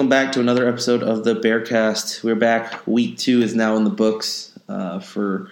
[0.00, 2.24] welcome back to another episode of the Bearcast.
[2.24, 2.86] We're back.
[2.86, 5.50] Week two is now in the books uh, for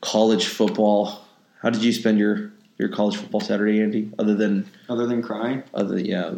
[0.00, 1.24] college football.
[1.60, 4.12] How did you spend your, your college football Saturday, Andy?
[4.16, 6.34] Other than Other than crying, other yeah,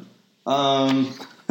[0.46, 1.12] um,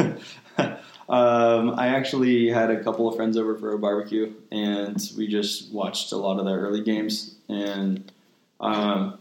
[0.58, 5.72] um, I actually had a couple of friends over for a barbecue, and we just
[5.72, 8.10] watched a lot of the early games, and
[8.58, 9.16] um,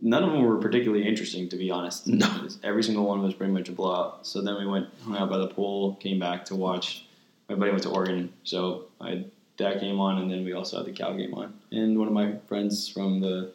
[0.00, 2.06] none of them were particularly interesting, to be honest.
[2.06, 2.48] No.
[2.62, 4.26] Every single one was pretty much a blowout.
[4.26, 7.04] So then we went hung out by the pool, came back to watch.
[7.48, 10.76] My buddy went to Oregon, so I had that game on, and then we also
[10.76, 11.54] had the Cal game on.
[11.72, 13.52] And one of my friends from the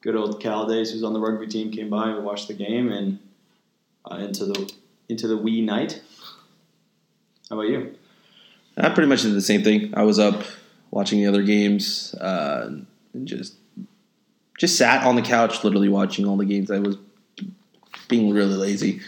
[0.00, 2.12] good old Cal days, who's on the rugby team, came by.
[2.12, 3.18] We watched the game, and
[4.10, 4.72] uh, into the
[5.08, 6.00] into the wee night.
[7.48, 7.96] How about you?
[8.76, 9.92] I pretty much did the same thing.
[9.94, 10.42] I was up
[10.90, 12.70] watching the other games uh,
[13.12, 13.54] and just
[14.60, 16.70] just sat on the couch, literally watching all the games.
[16.70, 16.98] I was
[18.08, 19.00] being really lazy,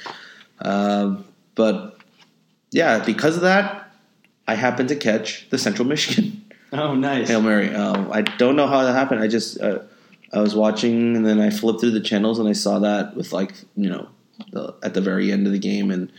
[0.60, 1.24] um,
[1.54, 1.98] but
[2.70, 3.92] yeah, because of that,
[4.48, 6.38] I happened to catch the Central Michigan.
[6.74, 7.28] Oh, nice.
[7.28, 7.68] Hail Mary.
[7.74, 9.20] Um, I don't know how that happened.
[9.20, 9.80] I just uh,
[10.32, 13.30] I was watching and then I flipped through the channels and I saw that with
[13.34, 14.08] like you know
[14.52, 16.10] the, at the very end of the game and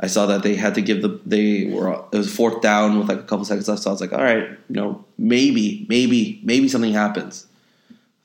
[0.00, 3.08] I saw that they had to give the they were it was fourth down with
[3.08, 3.82] like a couple seconds left.
[3.82, 7.46] So I was like, all right, you know maybe maybe maybe something happens.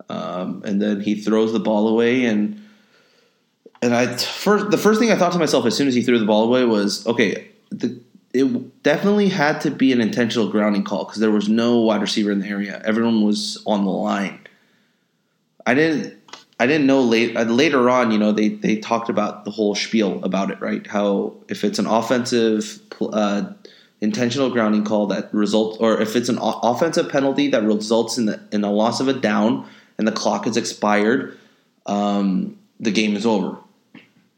[0.09, 2.61] Um, and then he throws the ball away and
[3.81, 6.19] and I first the first thing I thought to myself as soon as he threw
[6.19, 7.99] the ball away was okay the
[8.35, 12.31] it definitely had to be an intentional grounding call because there was no wide receiver
[12.31, 12.81] in the area.
[12.83, 14.41] Everyone was on the line.
[15.65, 16.21] I didn't.
[16.57, 18.11] I didn't know late, uh, later on.
[18.11, 20.85] You know, they they talked about the whole spiel about it, right?
[20.85, 23.53] How if it's an offensive uh,
[24.01, 28.41] intentional grounding call that results, or if it's an offensive penalty that results in the
[28.51, 29.65] in a loss of a down
[29.97, 31.38] and the clock is expired,
[31.85, 33.57] um, the game is over.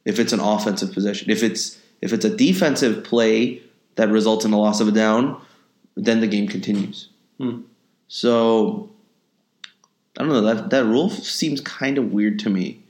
[0.05, 3.61] If it's an offensive possession, if it's if it's a defensive play
[3.95, 5.41] that results in a loss of a down,
[5.95, 7.09] then the game continues.
[7.37, 7.61] Hmm.
[8.07, 8.89] So
[10.17, 12.83] I don't know that that rule seems kind of weird to me.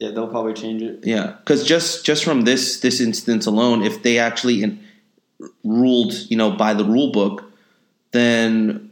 [0.00, 1.00] Yeah, they'll probably change it.
[1.04, 4.84] Yeah, because just just from this this instance alone, if they actually in,
[5.62, 7.44] ruled you know by the rule book,
[8.10, 8.90] then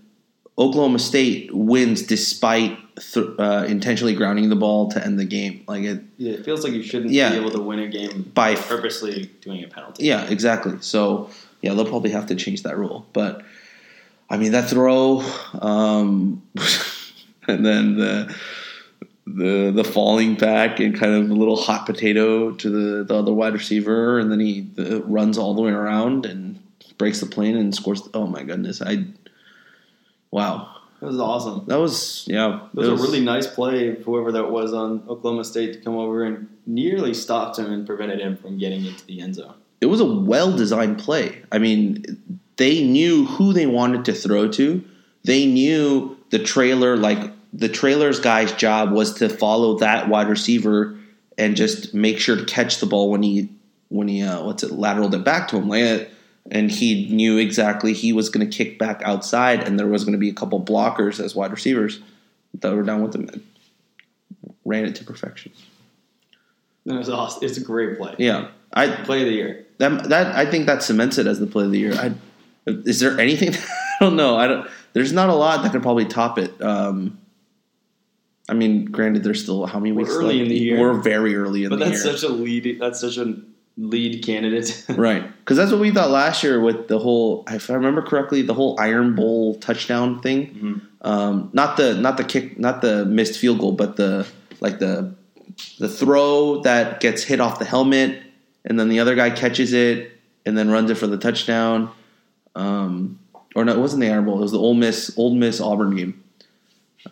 [0.58, 5.64] Oklahoma State wins despite th- uh, intentionally grounding the ball to end the game.
[5.66, 7.30] Like it, Yeah, it feels like you shouldn't Yeah.
[7.30, 10.04] be able to win a game By- purposely doing a penalty.
[10.04, 10.74] Yeah, exactly.
[10.80, 11.30] So
[11.62, 13.06] yeah, they'll probably have to change that rule.
[13.12, 13.42] But
[14.28, 15.22] I mean that throw,
[15.60, 16.42] um,
[17.48, 18.34] and then the
[19.26, 23.32] the the falling back and kind of a little hot potato to the, the other
[23.32, 26.58] wide receiver, and then he the, runs all the way around and
[26.98, 28.02] breaks the plane and scores.
[28.14, 28.82] Oh my goodness!
[28.82, 29.04] I
[30.32, 31.64] wow, That was awesome.
[31.66, 32.66] that was yeah.
[32.74, 36.24] It was, a really nice play, whoever that was on Oklahoma State, to come over
[36.24, 39.54] and nearly stopped him and prevented him from getting into the end zone.
[39.80, 41.42] it was a well designed play.
[41.52, 42.04] I mean,
[42.56, 44.84] they knew who they wanted to throw to.
[45.24, 50.96] They knew the trailer, like the trailer's guy's job was to follow that wide receiver
[51.38, 53.48] and just make sure to catch the ball when he
[53.88, 56.11] when he uh, what's it lateraled it back to him like it.
[56.52, 60.12] And he knew exactly he was going to kick back outside, and there was going
[60.12, 61.98] to be a couple blockers as wide receivers
[62.60, 63.28] that were down with him.
[63.32, 63.42] And
[64.64, 65.50] ran it to perfection.
[66.86, 67.42] That was awesome.
[67.44, 68.14] It's a great play.
[68.18, 69.66] Yeah, I Play of the year.
[69.78, 71.94] that that I think that cements it as the play of the year.
[71.94, 72.12] I,
[72.66, 73.54] is there anything?
[74.00, 74.36] I don't know.
[74.36, 74.68] I don't.
[74.92, 76.60] There's not a lot that could probably top it.
[76.60, 77.18] Um,
[78.48, 80.42] I mean, granted, there's still how many We're weeks early left?
[80.42, 80.80] in the year.
[80.80, 81.94] We're very early in But the year.
[81.94, 82.78] But that's such a lead.
[82.80, 83.36] That's such a
[83.76, 84.84] lead candidate.
[84.88, 85.24] right?
[85.38, 87.44] Because that's what we thought last year with the whole.
[87.48, 90.54] If I remember correctly, the whole Iron Bowl touchdown thing.
[91.02, 91.06] Mhm.
[91.06, 94.26] Um, not the not the kick, not the missed field goal, but the
[94.60, 95.14] like the
[95.78, 98.22] the throw that gets hit off the helmet,
[98.64, 100.12] and then the other guy catches it
[100.46, 101.90] and then runs it for the touchdown.
[102.54, 103.18] Um,
[103.54, 104.38] or no, it wasn't the Iron Bowl.
[104.38, 106.22] It was the Ole Miss Old Miss Auburn game.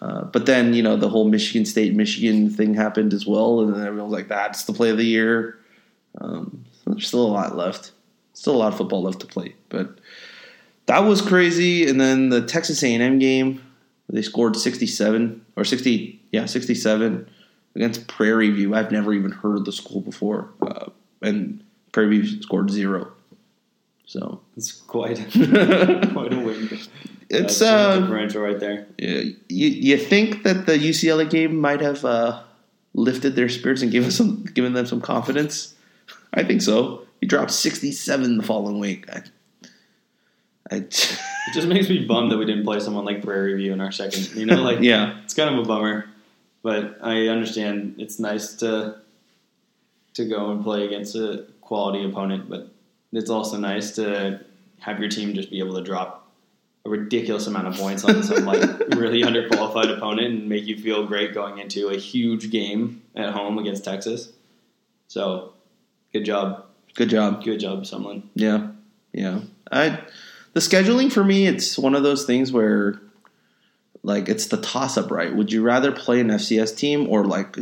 [0.00, 3.74] Uh, but then you know the whole Michigan State Michigan thing happened as well, and
[3.74, 5.56] then everyone was like, "That's the play of the year."
[6.18, 7.92] Um, there's still a lot left,
[8.32, 9.98] still a lot of football left to play, but
[10.86, 11.88] that was crazy.
[11.88, 13.62] And then the Texas A&M game,
[14.08, 17.28] they scored 67 or 60, yeah, 67
[17.74, 18.74] against Prairie View.
[18.74, 20.86] I've never even heard of the school before, uh,
[21.22, 21.62] and
[21.92, 23.12] Prairie View scored zero.
[24.06, 26.68] So It's quite quite a win.
[26.72, 26.88] it's
[27.30, 28.88] That's a uh, differential right there.
[28.98, 32.42] Yeah, you you think that the UCLA game might have uh,
[32.92, 35.76] lifted their spirits and given some given them some confidence?
[36.32, 37.06] I think so.
[37.20, 39.06] He dropped sixty seven the following week.
[39.10, 39.22] I,
[40.70, 40.76] I
[41.48, 43.90] It just makes me bummed that we didn't play someone like Prairie View in our
[43.90, 44.34] second.
[44.36, 46.06] You know, like yeah, it's kind of a bummer,
[46.62, 48.96] but I understand it's nice to
[50.14, 52.68] to go and play against a quality opponent, but
[53.12, 54.40] it's also nice to
[54.80, 56.28] have your team just be able to drop
[56.84, 58.62] a ridiculous amount of points on some like
[58.96, 63.58] really underqualified opponent and make you feel great going into a huge game at home
[63.58, 64.32] against Texas.
[65.08, 65.52] So,
[66.12, 66.64] good job,
[66.94, 67.42] good job.
[67.44, 68.28] good job, someone.
[68.34, 68.68] Yeah,
[69.12, 69.40] yeah.
[69.70, 70.00] I
[70.52, 73.00] the scheduling for me, it's one of those things where
[74.02, 75.34] like it's the toss up, right?
[75.34, 77.56] Would you rather play an FCS team or like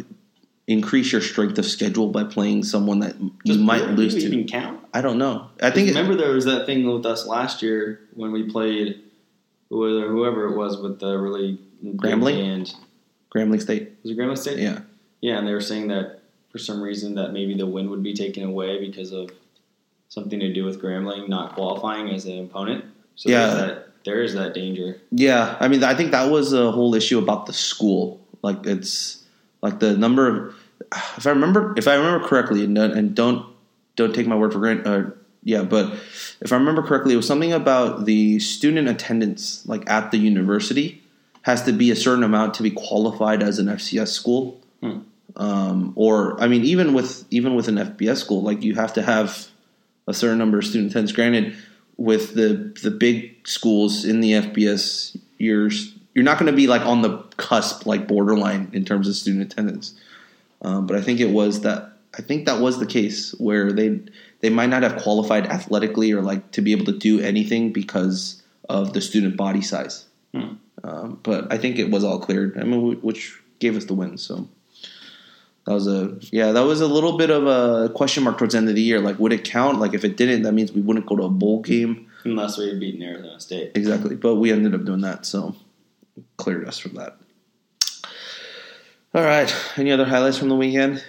[0.66, 4.20] increase your strength of schedule by playing someone that you Does might lose to?
[4.20, 4.80] even count?
[4.94, 5.48] I don't know.
[5.62, 9.02] I think it, remember there was that thing with us last year when we played
[9.68, 12.42] whoever it was with the really Grambling?
[12.42, 12.74] and
[13.34, 13.92] Grambling State.
[14.02, 14.58] was it Grambling State?
[14.58, 14.80] Yeah.
[15.20, 16.17] yeah, and they were saying that
[16.50, 19.30] for some reason that maybe the win would be taken away because of
[20.08, 22.84] something to do with Grambling not qualifying as an opponent.
[23.16, 23.46] So Yeah.
[23.46, 24.98] there's that there is that danger.
[25.10, 28.20] Yeah, I mean, I think that was a whole issue about the school.
[28.42, 29.22] Like, it's
[29.60, 30.54] like the number of,
[31.18, 33.44] if I remember, if I remember correctly, and don't, and don't
[33.96, 34.86] don't take my word for granted.
[34.86, 35.10] Uh,
[35.42, 35.92] yeah, but
[36.40, 41.02] if I remember correctly, it was something about the student attendance, like at the university,
[41.42, 44.60] has to be a certain amount to be qualified as an FCS school.
[44.80, 45.00] Hmm.
[45.38, 49.02] Um, or I mean, even with even with an FBS school, like you have to
[49.02, 49.48] have
[50.06, 51.12] a certain number of student attendance.
[51.12, 51.56] Granted,
[51.96, 55.70] with the the big schools in the FBS, you're
[56.14, 59.52] you're not going to be like on the cusp, like borderline in terms of student
[59.52, 59.94] attendance.
[60.62, 64.00] Um, but I think it was that I think that was the case where they
[64.40, 68.42] they might not have qualified athletically or like to be able to do anything because
[68.68, 70.04] of the student body size.
[70.34, 70.54] Hmm.
[70.82, 72.58] Um, but I think it was all cleared.
[72.58, 74.18] I mean, which gave us the win.
[74.18, 74.48] So
[75.68, 78.58] that was a yeah, that was a little bit of a question mark towards the
[78.58, 79.00] end of the year.
[79.00, 79.78] Like, would it count?
[79.78, 82.06] Like, if it didn't, that means we wouldn't go to a bowl game.
[82.24, 83.72] Unless we had beaten Arizona State.
[83.74, 84.16] Exactly.
[84.16, 85.54] But we ended up doing that, so
[86.38, 87.18] cleared us from that.
[89.14, 89.54] All right.
[89.76, 91.04] Any other highlights from the weekend?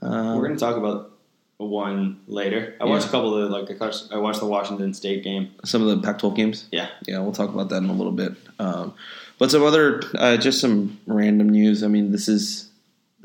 [0.00, 1.12] Um, We're going to talk about
[1.56, 2.74] one later.
[2.80, 2.90] I Yeah.
[2.90, 5.48] watched a couple of like I watched- the Washington State game.
[5.64, 6.66] some of the Pac-12 games.
[6.70, 6.88] Yeah.
[7.08, 8.34] Yeah, we'll talk about that in a little bit.
[8.60, 8.94] Um,
[9.38, 11.82] but some other, uh, just some random news.
[11.82, 12.65] I mean, this is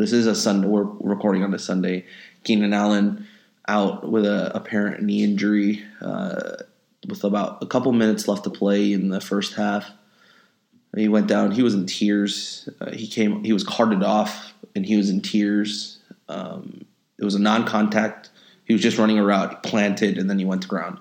[0.01, 0.67] this is a Sunday.
[0.67, 2.05] We're recording on a Sunday.
[2.43, 3.27] Keenan Allen
[3.67, 6.55] out with a apparent knee injury, uh,
[7.07, 9.91] with about a couple minutes left to play in the first half.
[10.95, 11.51] He went down.
[11.51, 12.67] He was in tears.
[12.81, 13.43] Uh, he came.
[13.43, 15.99] He was carted off, and he was in tears.
[16.27, 16.85] Um,
[17.19, 18.31] it was a non-contact.
[18.65, 20.99] He was just running a route, planted, and then he went to ground.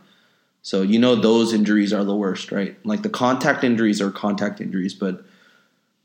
[0.62, 2.76] So you know those injuries are the worst, right?
[2.84, 5.24] Like the contact injuries are contact injuries, but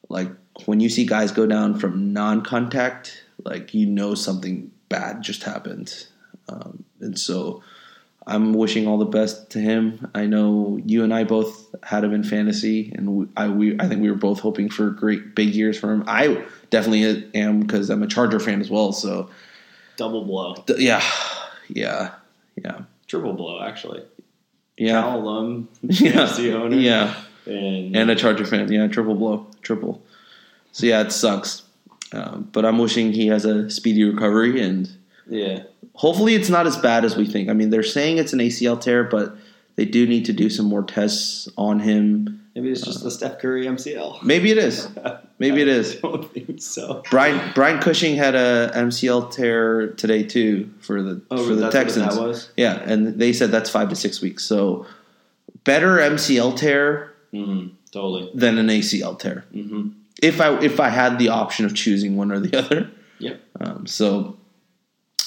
[0.07, 0.29] like
[0.65, 6.07] when you see guys go down from non-contact, like you know something bad just happened,
[6.50, 7.62] um, and so
[8.27, 10.09] I'm wishing all the best to him.
[10.15, 13.88] I know you and I both had him in fantasy, and we, I we I
[13.88, 16.03] think we were both hoping for great big years for him.
[16.07, 18.91] I definitely am because I'm a Charger fan as well.
[18.93, 19.29] So
[19.97, 20.55] Double blow.
[20.55, 21.03] th- yeah,
[21.69, 22.12] yeah,
[22.55, 24.03] yeah, Triple blow, actually.
[24.77, 27.15] yeah, Cal alum, yeah, fantasy owner, yeah.
[27.45, 28.71] and, and a Charger fan.
[28.71, 30.01] Yeah, triple blow, triple.
[30.75, 31.62] So yeah, it sucks.
[32.12, 34.89] Um, but I'm wishing he has a speedy recovery, and
[35.25, 35.63] yeah,
[35.94, 37.48] hopefully it's not as bad as we think.
[37.50, 39.38] I mean, they're saying it's an ACL tear, but
[39.77, 42.41] They do need to do some more tests on him.
[42.55, 44.22] Maybe it's just the Steph Curry MCL.
[44.24, 44.88] Maybe it is.
[45.39, 45.96] Maybe it is.
[46.01, 47.03] Don't think so.
[47.10, 52.15] Brian Brian Cushing had a MCL tear today too for the Oh, for the Texans.
[52.15, 52.50] that was?
[52.58, 54.44] Yeah, and they said that's five to six weeks.
[54.46, 54.86] So
[55.63, 57.67] better MCL tear Mm-hmm.
[57.91, 58.32] Totally.
[58.34, 59.44] than an ACL tear.
[59.53, 59.89] Mm-hmm.
[60.22, 62.91] If I if I had the option of choosing one or the other.
[63.19, 63.41] Yep.
[63.62, 64.38] Um, so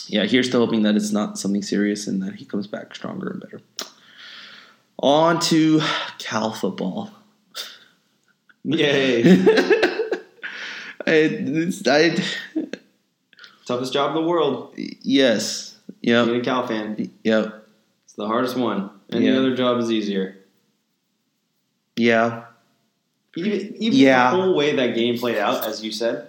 [0.09, 3.29] yeah, here's to hoping that it's not something serious and that he comes back stronger
[3.31, 3.61] and better.
[5.01, 5.81] On to
[6.19, 7.11] Cal football.
[8.65, 9.23] Yay.
[11.07, 12.17] I, it's, I,
[13.67, 14.75] Toughest job in the world.
[14.77, 15.77] yes.
[16.03, 16.29] Being Yep.
[16.29, 17.11] a Cal fan.
[17.25, 17.67] Yep.
[18.05, 18.91] It's the hardest one.
[19.13, 19.39] Any Yeah.
[19.39, 20.39] other job is easier.
[21.97, 22.45] Yeah.
[23.39, 24.31] Even, even Yeah.
[24.31, 26.27] the whole way that game played out, as you said,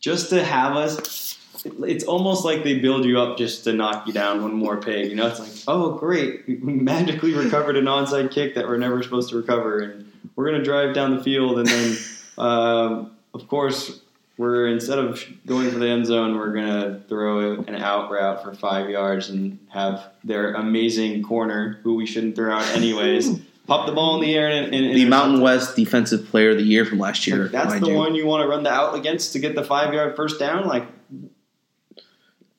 [0.00, 1.36] just to have us,
[1.84, 5.08] it's almost like they build you up just to knock you down one more peg.
[5.10, 9.02] You know, it's like, oh, great, we magically recovered an onside kick that we're never
[9.02, 11.96] supposed to recover, and we're gonna drive down the field, and then,
[12.38, 14.00] um, of course,
[14.38, 18.54] we're instead of going for the end zone, we're gonna throw an out route for
[18.54, 23.40] five yards and have their amazing corner, who we shouldn't throw out anyways.
[23.66, 26.62] Pop the ball in the air and, and The Mountain West Defensive Player of the
[26.62, 27.44] Year from last year.
[27.44, 27.94] like, that's the you.
[27.94, 30.66] one you want to run the out against to get the five yard first down.
[30.68, 30.86] Like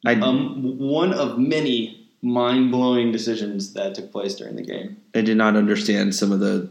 [0.06, 4.98] I, um, one of many mind blowing decisions that took place during the game.
[5.16, 6.70] I did not understand some of the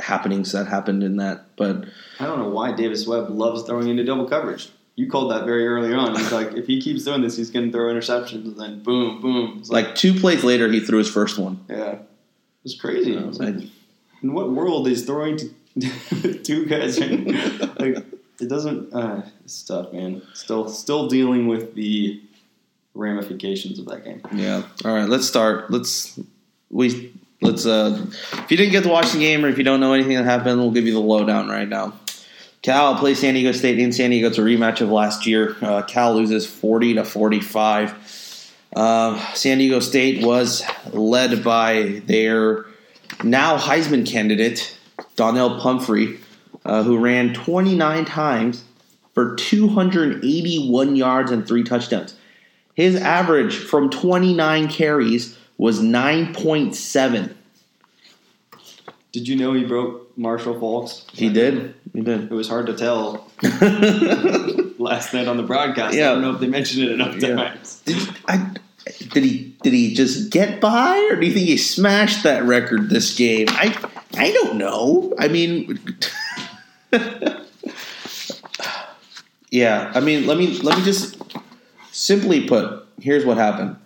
[0.00, 1.84] happenings that happened in that, but
[2.18, 4.70] I don't know why Davis Webb loves throwing into double coverage.
[4.96, 6.14] You called that very early on.
[6.14, 9.20] He's like, if he keeps doing this, he's going to throw interceptions, and then boom,
[9.20, 9.62] boom.
[9.68, 11.64] Like, like two plays later, he threw his first one.
[11.68, 12.00] yeah, it
[12.62, 13.14] was crazy.
[13.14, 13.68] It's like, I-
[14.24, 16.98] in what world is throwing to two guys?
[16.98, 17.26] In,
[17.78, 18.04] like,
[18.40, 18.92] it doesn't.
[18.92, 20.22] Uh, it's tough, man.
[20.32, 22.20] Still, still dealing with the
[22.94, 24.22] ramifications of that game.
[24.32, 24.62] Yeah.
[24.84, 25.08] All right.
[25.08, 25.70] Let's start.
[25.70, 26.18] Let's
[26.70, 27.12] we
[27.42, 27.66] let's.
[27.66, 30.16] uh If you didn't get to watch the game or if you don't know anything
[30.16, 31.92] that happened, we'll give you the lowdown right now.
[32.62, 34.28] Cal plays San Diego State in San Diego.
[34.28, 35.54] It's a rematch of last year.
[35.60, 37.94] Uh, Cal loses forty to forty-five.
[38.74, 42.64] Uh, San Diego State was led by their
[43.22, 44.76] now Heisman candidate
[45.16, 46.18] Donnell Pumphrey,
[46.64, 48.64] uh, who ran twenty-nine times
[49.14, 52.16] for two hundred eighty-one yards and three touchdowns.
[52.74, 57.32] His average from 29 carries was 9.7.
[59.12, 61.06] Did you know he broke Marshall Faulk's?
[61.12, 61.72] He did.
[61.92, 62.24] He did.
[62.24, 63.30] It was hard to tell
[64.78, 65.94] last night on the broadcast.
[65.94, 66.10] Yeah.
[66.10, 67.36] I don't know if they mentioned it enough Yeah.
[67.36, 67.80] times.
[67.84, 68.54] did, I,
[69.12, 72.90] did he did he just get by or do you think he smashed that record
[72.90, 73.46] this game?
[73.50, 73.76] I
[74.16, 75.12] I don't know.
[75.18, 75.80] I mean
[79.50, 81.16] Yeah, I mean let me let me just
[81.94, 83.76] simply put, here's what happened.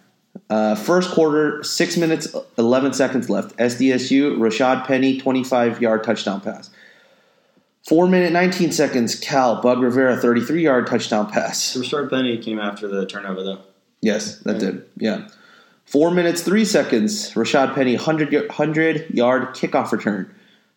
[0.51, 3.55] Uh, first quarter, six minutes, 11 seconds left.
[3.59, 6.71] SDSU, Rashaad Penny, 25 yard touchdown pass.
[7.87, 11.77] Four minute, 19 seconds, Cal, Bug Rivera, 33 yard touchdown pass.
[11.77, 13.61] Rashard Penny came after the turnover, though.
[14.01, 14.85] Yes, that did.
[14.97, 15.29] Yeah.
[15.89, 20.31] Four minutes, three seconds, Rashaad Penny, 100, 100 yard kickoff return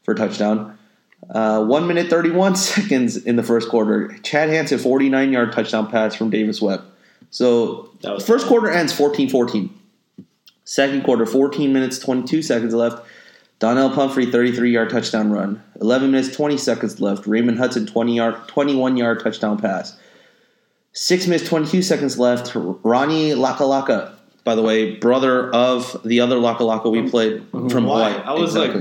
[0.03, 0.77] for a touchdown.
[1.29, 4.17] Uh, one minute, 31 seconds in the first quarter.
[4.23, 6.85] Chad Hansen, 49 yard touchdown pass from Davis Webb.
[7.29, 9.69] So, That was- first quarter ends 14 14.
[10.63, 13.05] Second quarter, 14 minutes, 22 seconds left.
[13.59, 15.61] Donnell Pumphrey, 33 yard touchdown run.
[15.81, 17.27] 11 minutes, 20 seconds left.
[17.27, 19.97] Raymond Hudson, 20 yard, 21 yard touchdown pass.
[20.93, 22.53] Six minutes, 22 seconds left.
[22.55, 28.11] Ronnie Lakalaka, by the way, brother of the other Lakalaka we played from Why?
[28.13, 28.23] Hawaii.
[28.25, 28.73] I was like,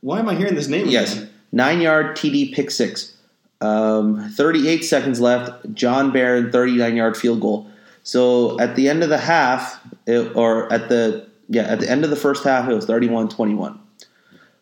[0.00, 1.16] why am I hearing this name Yes.
[1.16, 1.30] again?
[1.52, 3.16] Nine yard TD pick six.
[3.60, 5.74] Um, 38 seconds left.
[5.74, 7.66] John Baron, 39 yard field goal.
[8.02, 12.04] So at the end of the half, it, or at the yeah, at the end
[12.04, 13.76] of the first half, it was 31-21.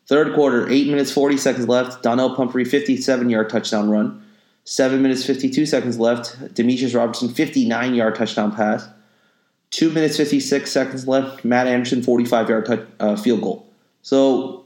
[0.07, 2.03] Third quarter, eight minutes 40 seconds left.
[2.03, 4.25] Donnell Pumphrey, 57 yard touchdown run.
[4.65, 6.39] Seven minutes 52 seconds left.
[6.55, 8.89] Demetris Robertson, 59 yard touchdown pass.
[9.71, 11.45] Two minutes 56 seconds left.
[11.45, 13.67] Matt Anderson, 45 yard touch, uh, field goal.
[14.03, 14.65] So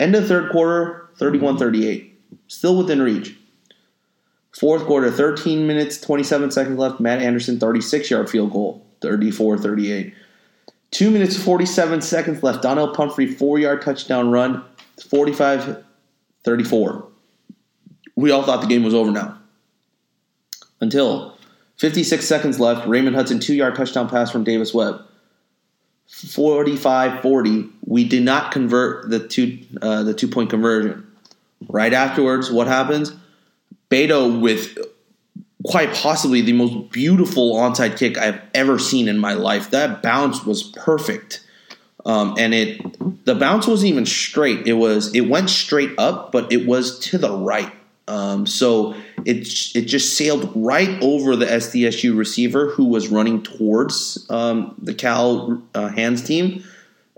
[0.00, 2.18] End of third quarter, 31 38.
[2.48, 3.36] Still within reach.
[4.58, 7.00] Fourth quarter, 13 minutes, 27 seconds left.
[7.00, 10.14] Matt Anderson, 36 yard field goal, 34 38.
[10.90, 12.62] Two minutes, 47 seconds left.
[12.62, 14.64] Donnell Pumphrey, four yard touchdown run,
[15.10, 15.84] 45
[16.44, 17.06] 34.
[18.16, 19.38] We all thought the game was over now.
[20.80, 21.36] Until
[21.80, 22.86] 56 seconds left.
[22.86, 25.02] Raymond Hudson, two yard touchdown pass from Davis Webb.
[26.10, 31.10] 45-40, we did not convert the two uh, the two point conversion.
[31.70, 33.14] Right afterwards, what happens?
[33.88, 34.76] Beto with
[35.64, 39.70] quite possibly the most beautiful onside kick I've ever seen in my life.
[39.70, 41.42] That bounce was perfect.
[42.04, 44.66] um, and it the bounce wasn't even straight.
[44.66, 47.72] It was it went straight up, but it was to the right.
[48.10, 54.26] Um, so it it just sailed right over the SDSU receiver who was running towards
[54.28, 56.64] um, the Cal uh, hands team,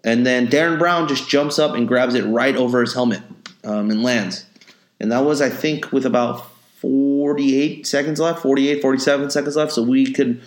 [0.04, 3.22] and then Darren Brown just jumps up and grabs it right over his helmet
[3.64, 4.44] um, and lands.
[5.00, 6.46] And that was, I think, with about
[6.76, 9.72] 48 seconds left, 48, 47 seconds left.
[9.72, 10.42] So we could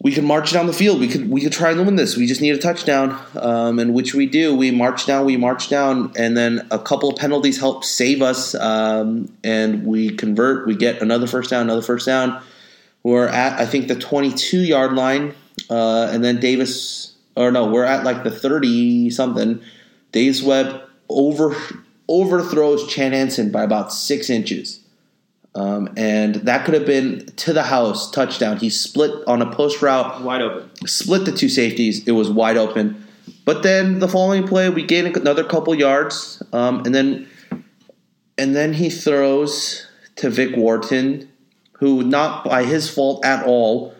[0.00, 1.00] we could march down the field.
[1.00, 2.16] We could we could try and win this.
[2.16, 4.54] We just need a touchdown, um, and which we do.
[4.54, 8.54] We march down, we march down, and then a couple of penalties help save us,
[8.54, 10.66] um, and we convert.
[10.66, 12.40] We get another first down, another first down.
[13.02, 15.34] We're at I think the 22 yard line,
[15.68, 19.60] uh, and then Davis, or no, we're at like the 30 something.
[20.12, 21.56] Davis Webb over
[22.08, 24.80] overthrows Chad Hansen by about six inches.
[25.58, 28.58] Um, and that could have been to the house touchdown.
[28.58, 30.86] He split on a post route, Wide open.
[30.86, 32.06] split the two safeties.
[32.06, 33.04] It was wide open.
[33.44, 37.28] But then the following play, we gain another couple yards, um, and then
[38.36, 39.84] and then he throws
[40.16, 41.28] to Vic Wharton,
[41.72, 43.94] who not by his fault at all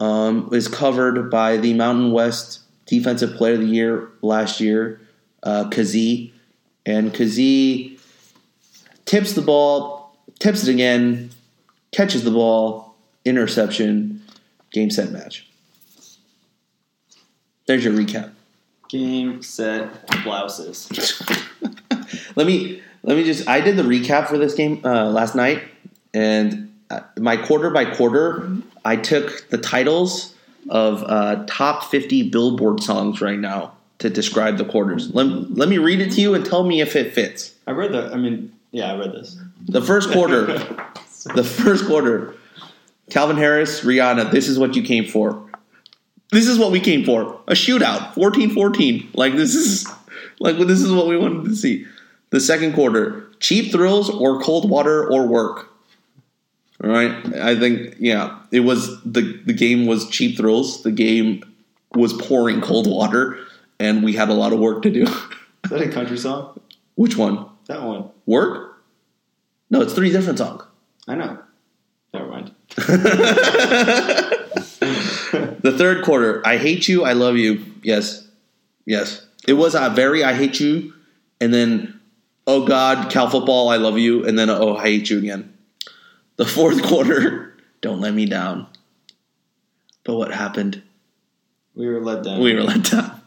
[0.00, 5.00] um, is covered by the Mountain West Defensive Player of the Year last year,
[5.42, 6.32] uh, Kazee,
[6.86, 7.98] and Kazee
[9.04, 9.93] tips the ball,
[10.38, 11.30] tips it again,
[11.92, 14.22] catches the ball, interception,
[14.72, 15.48] game set match.
[17.66, 18.32] There's your recap.
[18.88, 20.90] Game, set, blouses.
[22.36, 23.48] let me let me just.
[23.48, 25.62] I did the recap for this game uh, last night,
[26.12, 28.50] and uh, my quarter by quarter,
[28.84, 30.34] I took the titles
[30.68, 35.14] of uh, top 50 Billboard songs right now to describe the quarters.
[35.14, 37.54] Let, let me read it to you and tell me if it fits.
[37.66, 38.12] I read the.
[38.12, 39.38] I mean, yeah, I read this.
[39.66, 40.46] The first quarter,
[41.34, 42.34] the first quarter,
[43.08, 45.48] Calvin Harris, Rihanna, this is what you came for.
[46.32, 47.40] This is what we came for.
[47.46, 49.14] A shootout, 14-14.
[49.14, 49.86] Like this is
[50.40, 51.86] like this is what we wanted to see.
[52.30, 55.70] The second quarter, cheap thrills or cold water or work.
[56.82, 57.12] All right?
[57.36, 60.82] I think yeah, it was the the game was cheap thrills.
[60.82, 61.44] The game
[61.94, 63.38] was pouring cold water
[63.78, 65.04] and we had a lot of work to do.
[65.04, 66.58] Is that a country song?
[66.96, 67.46] Which one?
[67.66, 68.10] That one.
[68.26, 68.82] Work?
[69.70, 70.62] No, it's three different songs.
[71.08, 71.38] I know.
[72.12, 72.54] Never mind.
[75.64, 77.64] The third quarter, I hate you, I love you.
[77.82, 78.28] Yes,
[78.84, 79.26] yes.
[79.48, 80.92] It was a very I hate you,
[81.40, 81.98] and then
[82.46, 85.56] oh God, Cal football, I love you, and then oh I hate you again.
[86.36, 88.66] The fourth quarter, don't let me down.
[90.04, 90.82] But what happened?
[91.74, 92.40] We were let down.
[92.40, 93.22] We were let down.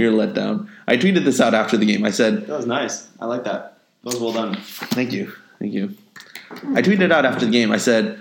[0.00, 0.70] We were let down.
[0.88, 2.04] I tweeted this out after the game.
[2.04, 3.06] I said, That was nice.
[3.20, 3.78] I like that.
[4.02, 4.56] That was well done.
[4.56, 5.32] Thank you.
[5.58, 5.94] Thank you.
[6.50, 7.70] I tweeted it out after the game.
[7.70, 8.18] I said,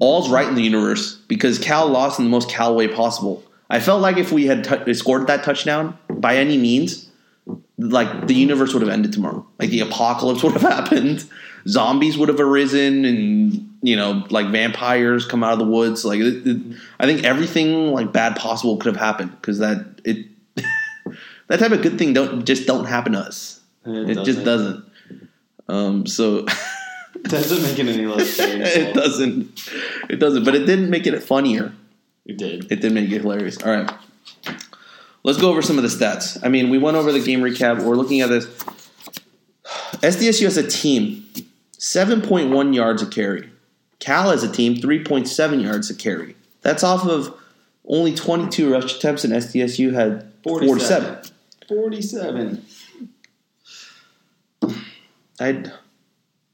[0.00, 3.44] all's right in the universe because Cal lost in the most Cal way possible.
[3.68, 7.10] I felt like if we had t- scored that touchdown by any means,
[7.76, 9.46] like the universe would have ended tomorrow.
[9.58, 11.28] Like the apocalypse would have happened.
[11.68, 16.04] Zombies would have arisen, and you know, like vampires come out of the woods.
[16.04, 20.26] Like it, it, I think everything like bad possible could have happened because that it
[21.48, 23.60] that type of good thing don't just don't happen to us.
[23.86, 24.84] It, just doesn't.
[25.68, 26.46] Um, so
[27.14, 29.68] it doesn't make it any less it doesn't.
[30.08, 30.44] It doesn't.
[30.44, 31.72] But it didn't make it funnier.
[32.24, 32.72] It did.
[32.72, 33.62] It did make it hilarious.
[33.62, 33.90] All right.
[35.22, 36.38] Let's go over some of the stats.
[36.42, 37.82] I mean, we went over the game recap.
[37.82, 38.46] We're looking at this.
[39.64, 41.24] SDSU as a team,
[41.78, 43.50] 7.1 yards a carry.
[44.00, 46.36] Cal as a team, 3.7 yards a carry.
[46.60, 47.34] That's off of
[47.86, 50.66] only 22 rush attempts, and SDSU had 47.
[50.66, 51.33] 47.
[55.40, 55.72] I'd,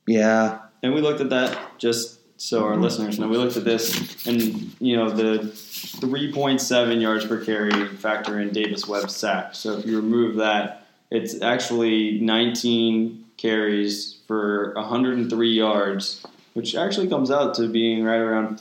[0.07, 0.61] yeah.
[0.83, 3.29] And we looked at that just so our listeners know.
[3.29, 8.89] We looked at this, and you know the 3.7 yards per carry factor in Davis
[8.89, 9.55] Webb sack.
[9.55, 17.31] So if you remove that, it's actually 19 carries for 103 yards, which actually comes
[17.31, 18.59] out to being right around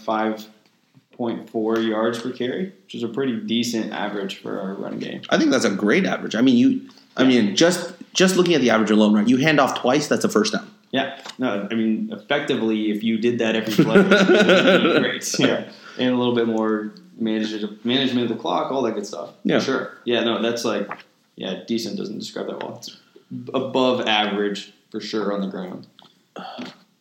[1.20, 5.22] 5.4 yards per carry, which is a pretty decent average for our run game.
[5.30, 6.36] I think that's a great average.
[6.36, 6.90] I mean, you.
[7.18, 9.28] I mean, just just looking at the average alone, right?
[9.28, 10.72] You hand off twice, that's a first down.
[10.92, 15.40] Yeah, no, I mean, effectively, if you did that every play, it would be great.
[15.40, 19.32] Yeah, and a little bit more management management of the clock, all that good stuff.
[19.44, 19.60] Yeah.
[19.60, 19.98] Sure.
[20.06, 20.90] Yeah, no, that's like,
[21.36, 22.78] yeah, decent doesn't describe that well.
[22.78, 22.98] It's
[23.54, 25.88] above average for sure on the ground.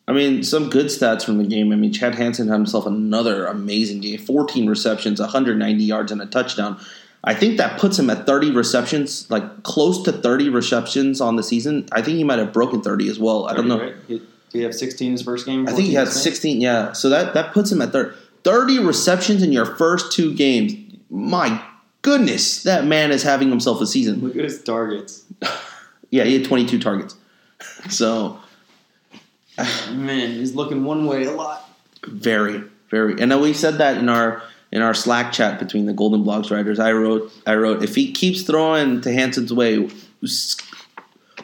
[0.09, 1.71] I mean, some good stats from the game.
[1.71, 6.25] I mean, Chad Hansen had himself another amazing game 14 receptions, 190 yards, and a
[6.25, 6.79] touchdown.
[7.23, 11.43] I think that puts him at 30 receptions, like close to 30 receptions on the
[11.43, 11.87] season.
[11.91, 13.45] I think he might have broken 30 as well.
[13.45, 13.79] I don't know.
[13.79, 14.07] Right?
[14.07, 15.67] Did he have 16 in his first game?
[15.67, 16.31] I think he 14 had his second?
[16.33, 16.61] 16.
[16.61, 18.15] Yeah, so that that puts him at 30.
[18.43, 20.73] 30 receptions in your first two games.
[21.11, 21.61] My
[22.01, 24.21] goodness, that man is having himself a season.
[24.21, 25.23] Look at his targets.
[26.11, 27.15] Yeah, he had 22 targets.
[27.91, 28.39] So
[29.91, 31.69] Man, he's looking one way a lot.
[32.07, 34.41] very, very, and we said that in our
[34.71, 36.79] in our Slack chat between the Golden Blogs writers.
[36.79, 39.89] I wrote, I wrote, if he keeps throwing to Hansen's way,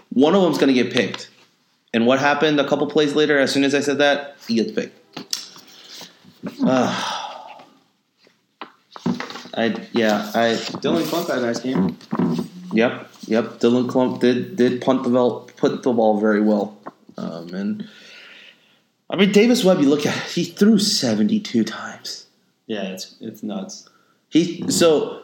[0.09, 1.29] one of them's going to get picked.
[1.93, 3.39] And what happened a couple plays later?
[3.39, 4.99] As soon as I said that, he gets picked.
[6.61, 7.33] Ah.
[9.57, 11.97] I yeah I Dylan Klumph had a nice game.
[12.73, 13.45] Yep, yep.
[13.59, 16.77] Dylan Klumph did did punt the ball, put the ball very well,
[17.17, 17.87] um, and
[19.09, 19.79] I mean Davis Webb.
[19.79, 22.27] You look at he threw seventy two times.
[22.67, 23.87] Yeah, it's it's nuts.
[24.29, 25.23] He so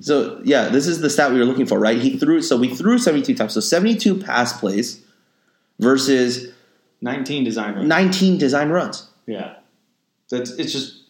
[0.00, 0.68] so yeah.
[0.68, 1.98] This is the stat we were looking for, right?
[1.98, 3.54] He threw so we threw seventy two times.
[3.54, 5.02] So seventy two pass plays
[5.80, 6.52] versus
[7.00, 7.88] 19 design runs.
[7.88, 9.08] nineteen design runs.
[9.26, 9.56] Yeah.
[10.30, 11.02] That's it's just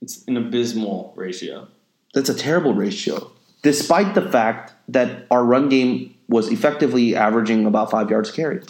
[0.00, 1.68] it's an abysmal ratio.
[2.14, 3.30] That's a terrible ratio,
[3.62, 8.62] despite the fact that our run game was effectively averaging about five yards a carry.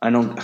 [0.00, 0.38] I don't.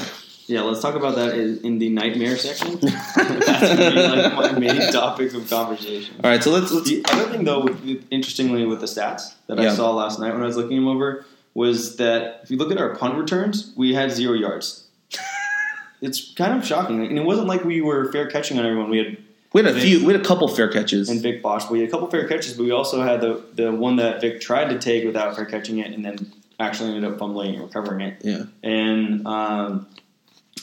[0.50, 2.78] Yeah, let's talk about that in, in the nightmare section.
[2.80, 6.16] That's gonna be like my main topic of conversation.
[6.24, 9.58] All right, so let's let's The other thing, though, with, interestingly, with the stats that
[9.58, 9.70] Yeah.
[9.70, 12.72] I saw last night when I was looking them over, was that if you look
[12.72, 14.88] at our punt returns, we had zero yards.
[16.00, 18.90] it's kind of shocking, and it wasn't like we were fair catching on everyone.
[18.90, 19.16] We had
[19.52, 20.04] We had a few.
[20.04, 21.08] We had a couple fair catches.
[21.08, 21.70] and Vic Bosch.
[21.70, 24.40] We had a couple fair catches, but we also had the the one that Vic
[24.40, 28.00] tried to take without fair catching it, and then actually ended up fumbling and recovering
[28.02, 28.18] it.
[28.22, 29.86] yeah, And um,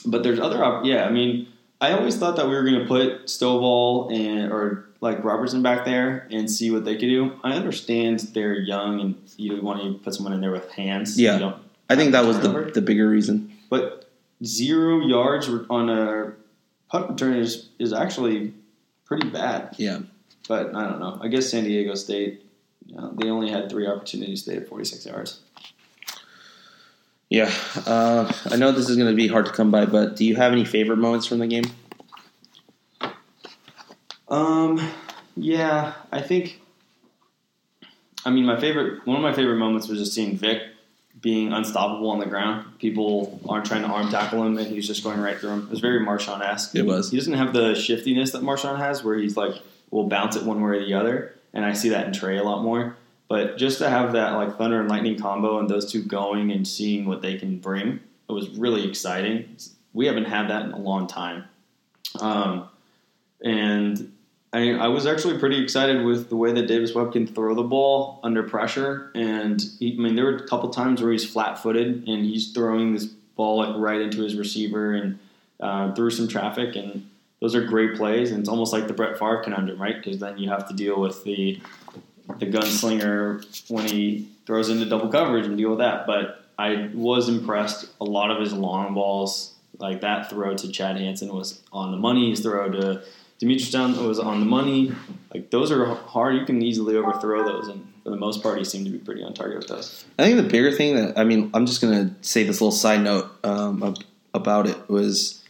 [0.06, 1.04] but there's other op- yeah.
[1.04, 1.48] I mean,
[1.80, 5.84] I always thought that we were going to put Stovall and or like Robertson back
[5.84, 7.32] there and see what they could do.
[7.44, 11.18] I understand they're young and you want to put someone in there with hands.
[11.20, 11.38] Yeah.
[11.38, 13.52] Don't- I think that was the the bigger reason.
[13.70, 14.10] but
[14.44, 16.32] zero yards on a
[16.90, 18.52] punt return is is actually
[19.04, 19.74] pretty bad.
[19.78, 20.00] Yeah,
[20.48, 21.18] But I don't know.
[21.22, 22.44] I guess San Diego State,
[22.86, 24.44] you know, they only had three opportunities.
[24.44, 25.40] They had 46 yards.
[27.28, 27.52] Yeah.
[27.86, 30.36] Uh, I know this is going to be hard to come by, but do you
[30.36, 31.64] have any favorite moments from the game?
[34.28, 34.80] Um,
[35.36, 36.60] yeah, I think.
[38.24, 40.62] I mean, my favorite one of my favorite moments was just seeing Vic
[41.20, 42.78] being unstoppable on the ground.
[42.78, 45.62] People aren't trying to arm tackle him, and he's just going right through him.
[45.64, 46.74] It was very Marshawn esque.
[46.74, 47.10] It was.
[47.10, 49.60] He doesn't have the shiftiness that Marshawn has, where he's like
[49.90, 52.44] will bounce it one way or the other, and I see that in Trey a
[52.44, 52.96] lot more.
[53.28, 56.66] But just to have that like thunder and lightning combo and those two going and
[56.66, 59.56] seeing what they can bring, it was really exciting.
[59.92, 61.44] We haven't had that in a long time.
[62.20, 62.68] Um,
[63.42, 64.12] and
[64.52, 67.62] I, I was actually pretty excited with the way that Davis Webb can throw the
[67.62, 69.12] ball under pressure.
[69.14, 72.94] And he, I mean, there were a couple times where he's flat-footed and he's throwing
[72.94, 75.18] this ball like right into his receiver and
[75.60, 76.76] uh, through some traffic.
[76.76, 77.08] And
[77.40, 78.30] those are great plays.
[78.30, 80.02] And it's almost like the Brett Favre conundrum, right?
[80.02, 81.60] Because then you have to deal with the
[82.38, 86.06] the gunslinger when he throws into double coverage and deal with that.
[86.06, 87.88] But I was impressed.
[88.00, 91.96] A lot of his long balls, like that throw to Chad Hansen, was on the
[91.96, 92.30] money.
[92.30, 93.02] His throw to
[93.38, 94.92] Demetrius Johnson was on the money.
[95.32, 96.34] Like those are hard.
[96.34, 99.22] You can easily overthrow those, and for the most part, he seemed to be pretty
[99.22, 100.04] on target with those.
[100.18, 102.72] I think the bigger thing that I mean, I'm just going to say this little
[102.72, 103.94] side note um,
[104.34, 105.44] about it was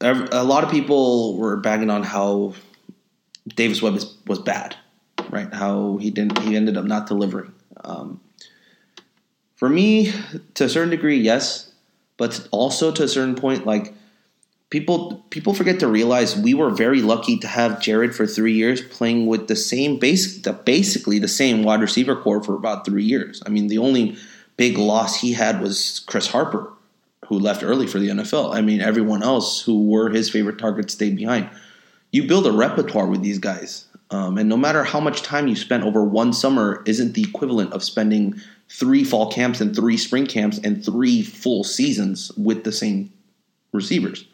[0.00, 2.54] a lot of people were bagging on how
[3.48, 4.76] Davis Webb was bad,
[5.30, 5.52] right?
[5.52, 7.52] How he didn't he ended up not delivering.
[7.82, 8.20] Um,
[9.56, 10.12] for me,
[10.54, 11.72] to a certain degree, yes,
[12.16, 13.94] but also to a certain point, like
[14.70, 18.80] people people forget to realize we were very lucky to have Jared for three years
[18.80, 23.04] playing with the same base, the, basically the same wide receiver core for about three
[23.04, 23.42] years.
[23.46, 24.16] I mean, the only
[24.56, 26.72] big loss he had was Chris Harper,
[27.26, 28.54] who left early for the NFL.
[28.54, 31.48] I mean, everyone else who were his favorite targets stayed behind.
[32.10, 35.56] You build a repertoire with these guys, um, and no matter how much time you
[35.56, 40.26] spent over one summer, isn't the equivalent of spending three fall camps and three spring
[40.26, 43.12] camps and three full seasons with the same
[43.72, 44.26] receivers.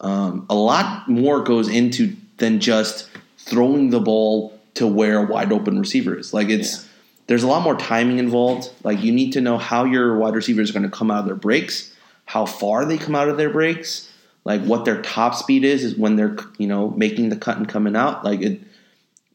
[0.00, 5.52] Um, a lot more goes into than just throwing the ball to where a wide
[5.52, 6.34] open receiver is.
[6.34, 6.88] Like it's
[7.26, 8.70] there's a lot more timing involved.
[8.82, 11.26] Like you need to know how your wide receiver is going to come out of
[11.26, 11.94] their breaks,
[12.26, 14.10] how far they come out of their breaks,
[14.44, 17.68] like what their top speed is is when they're you know making the cut and
[17.68, 18.24] coming out.
[18.24, 18.60] Like it,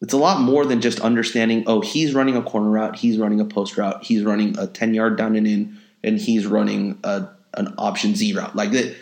[0.01, 1.63] it's a lot more than just understanding.
[1.67, 4.93] Oh, he's running a corner route, he's running a post route, he's running a ten
[4.93, 8.55] yard down and in, and he's running a, an option Z route.
[8.55, 8.97] Like it,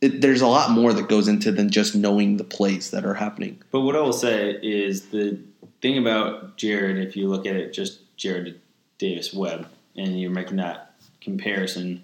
[0.00, 3.62] there's a lot more that goes into than just knowing the plays that are happening.
[3.70, 5.38] But what I will say is the
[5.80, 8.60] thing about Jared, if you look at it just Jared
[8.98, 12.02] Davis Webb, and you're making that comparison,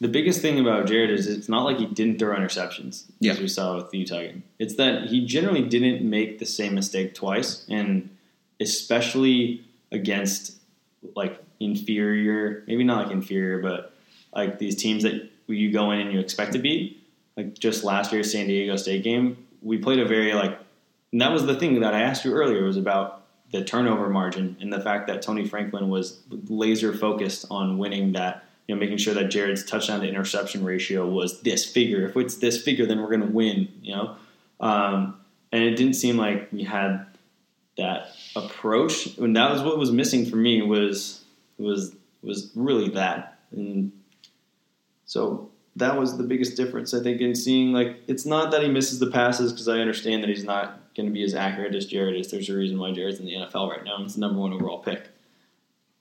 [0.00, 3.32] the biggest thing about Jared is it's not like he didn't throw interceptions, Yeah.
[3.32, 4.42] as we saw with the Utah game.
[4.58, 8.10] It's that he generally didn't make the same mistake twice, and
[8.60, 10.56] especially against
[11.14, 13.92] like inferior, maybe not like inferior, but
[14.34, 17.00] like these teams that you go in and you expect to beat.
[17.36, 20.58] Like just last year's San Diego State game, we played a very like,
[21.12, 24.56] and that was the thing that I asked you earlier was about the turnover margin
[24.60, 28.98] and the fact that Tony Franklin was laser focused on winning that, you know, making
[28.98, 32.06] sure that Jared's touchdown to interception ratio was this figure.
[32.06, 34.16] If it's this figure, then we're going to win, you know?
[34.60, 35.20] Um,
[35.52, 37.06] and it didn't seem like we had
[37.76, 39.18] that approach.
[39.18, 41.22] And that was what was missing for me was,
[41.58, 43.38] was, was really that.
[43.52, 43.92] And
[45.04, 48.68] so that was the biggest difference, I think, in seeing like it's not that he
[48.68, 51.86] misses the passes because I understand that he's not going to be as accurate as
[51.86, 52.30] Jared is.
[52.30, 53.96] There's a reason why Jared's in the NFL right now.
[53.96, 55.08] And it's the number one overall pick.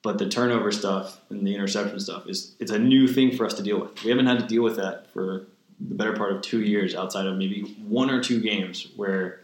[0.03, 3.53] But the turnover stuff and the interception stuff is it's a new thing for us
[3.55, 4.03] to deal with.
[4.03, 5.47] We haven't had to deal with that for
[5.79, 9.39] the better part of two years, outside of maybe one or two games where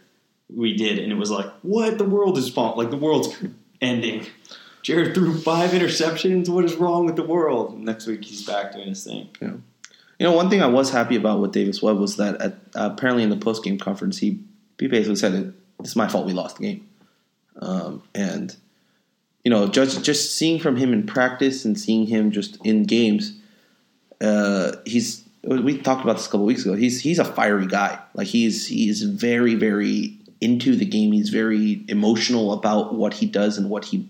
[0.54, 1.98] we did, and it was like, what?
[1.98, 2.76] The world is falling.
[2.76, 3.34] Like the world's
[3.80, 4.26] ending.
[4.82, 6.48] Jared threw five interceptions.
[6.48, 7.78] What is wrong with the world?
[7.78, 9.28] Next week he's back doing his thing.
[9.40, 9.54] Yeah.
[10.18, 12.90] You know, one thing I was happy about with Davis Webb was that at, uh,
[12.92, 14.40] apparently in the post game conference, he,
[14.78, 16.88] he basically said, "It's my fault we lost the game,"
[17.60, 18.54] um, and
[19.44, 23.38] you know, just just seeing from him in practice and seeing him just in games,
[24.20, 26.74] uh, he's we talked about this a couple weeks ago.
[26.74, 27.98] He's he's a fiery guy.
[28.14, 31.12] Like he's he's very very into the game.
[31.12, 34.08] He's very emotional about what he does and what he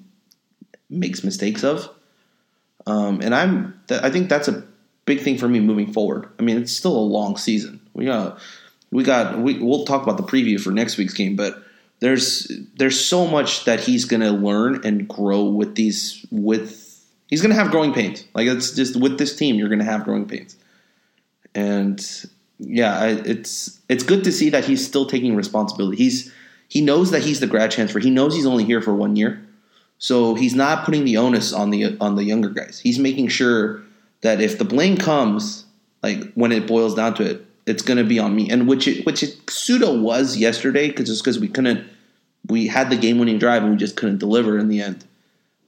[0.88, 1.88] makes mistakes of.
[2.86, 4.64] Um, and I'm I think that's a
[5.04, 6.28] big thing for me moving forward.
[6.38, 7.80] I mean, it's still a long season.
[7.94, 8.38] We got
[8.90, 11.62] we got we, we'll talk about the preview for next week's game, but
[12.00, 17.42] there's there's so much that he's going to learn and grow with these with he's
[17.42, 18.24] going to have growing pains.
[18.34, 20.56] Like it's just with this team, you're going to have growing pains.
[21.54, 22.04] And
[22.58, 25.96] yeah, it's it's good to see that he's still taking responsibility.
[25.96, 26.32] He's
[26.68, 27.98] he knows that he's the grad transfer.
[27.98, 29.46] He knows he's only here for one year,
[29.98, 32.80] so he's not putting the onus on the on the younger guys.
[32.80, 33.82] He's making sure
[34.22, 35.64] that if the blame comes,
[36.02, 38.50] like when it boils down to it, it's going to be on me.
[38.50, 41.88] And which it which it pseudo was yesterday because just because we couldn't
[42.48, 45.04] we had the game winning drive and we just couldn't deliver in the end.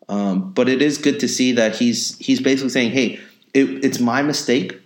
[0.09, 3.21] Um, but it is good to see that he's he's basically saying, "Hey,
[3.55, 4.79] it, it's my mistake.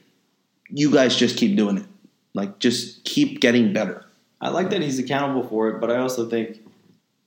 [0.69, 1.85] You guys just keep doing it."
[2.35, 4.05] Like just keep getting better.
[4.41, 6.61] I like that he's accountable for it, but I also think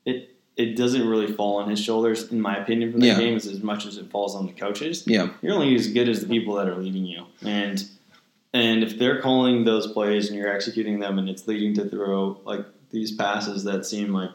[0.06, 3.18] it it doesn't really fall on his shoulders, in my opinion, from the Yeah.
[3.18, 5.04] games as much as it falls on the coaches.
[5.08, 5.30] Yeah.
[5.42, 7.84] You're only as good as the people that are leading you, and
[8.54, 12.40] and if they're calling those plays and you're executing them, and it's leading to throw
[12.46, 14.32] like these passes that seem like.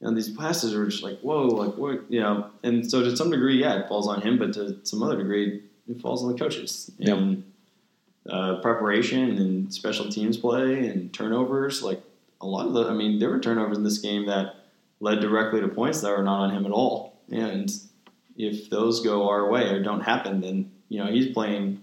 [0.00, 3.16] You know, these passes are just like whoa, like what you know, and so to
[3.16, 6.32] some degree, yeah, it falls on him, but to some other degree, it falls on
[6.32, 6.90] the coaches.
[6.98, 7.16] Yep.
[7.16, 7.44] And
[8.28, 11.82] uh, preparation and special teams play and turnovers.
[11.82, 12.02] Like
[12.40, 14.56] a lot of the, I mean, there were turnovers in this game that
[15.00, 17.20] led directly to points that were not on him at all.
[17.30, 17.70] And
[18.36, 21.80] if those go our way or don't happen, then you know he's playing.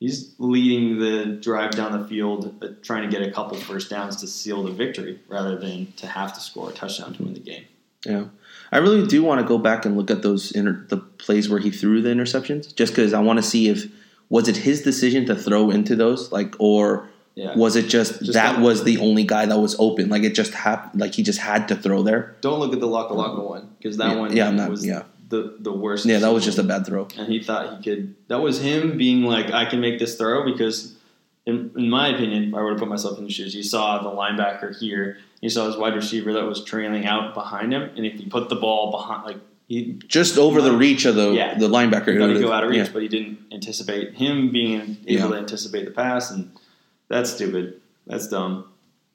[0.00, 4.16] He's leading the drive down the field, uh, trying to get a couple first downs
[4.16, 7.40] to seal the victory, rather than to have to score a touchdown to win the
[7.40, 7.64] game.
[8.06, 8.26] Yeah,
[8.70, 11.58] I really do want to go back and look at those inter- the plays where
[11.58, 13.86] he threw the interceptions, just because I want to see if
[14.28, 17.56] was it his decision to throw into those, like, or Yeah.
[17.56, 20.52] was it just, Just that was the only guy that was open, like it just
[20.54, 22.36] happened, like he just had to throw there.
[22.40, 25.02] Don't look at the Lakalaka one because that Yeah, one yeah, not- was yeah.
[25.28, 26.06] The the worst.
[26.06, 27.06] Yeah, that was just a bad throw.
[27.16, 28.14] and he thought he could.
[28.28, 30.94] That was him being like, I can make this throw because,
[31.46, 34.02] in, in my opinion, if I were to put myself in the shoes, you saw
[34.02, 38.06] the linebacker here, you saw his wide receiver that was trailing out behind him, and
[38.06, 39.36] if you put the ball behind, like
[39.68, 41.58] he Just over the reach of the Yeah.
[41.58, 42.16] the linebacker.
[42.18, 42.92] got to go out of reach, Yeah.
[42.92, 45.26] but he didn't anticipate him being able Yeah.
[45.28, 46.50] to anticipate the pass, and
[47.08, 47.80] that's stupid.
[48.06, 48.64] That's dumb.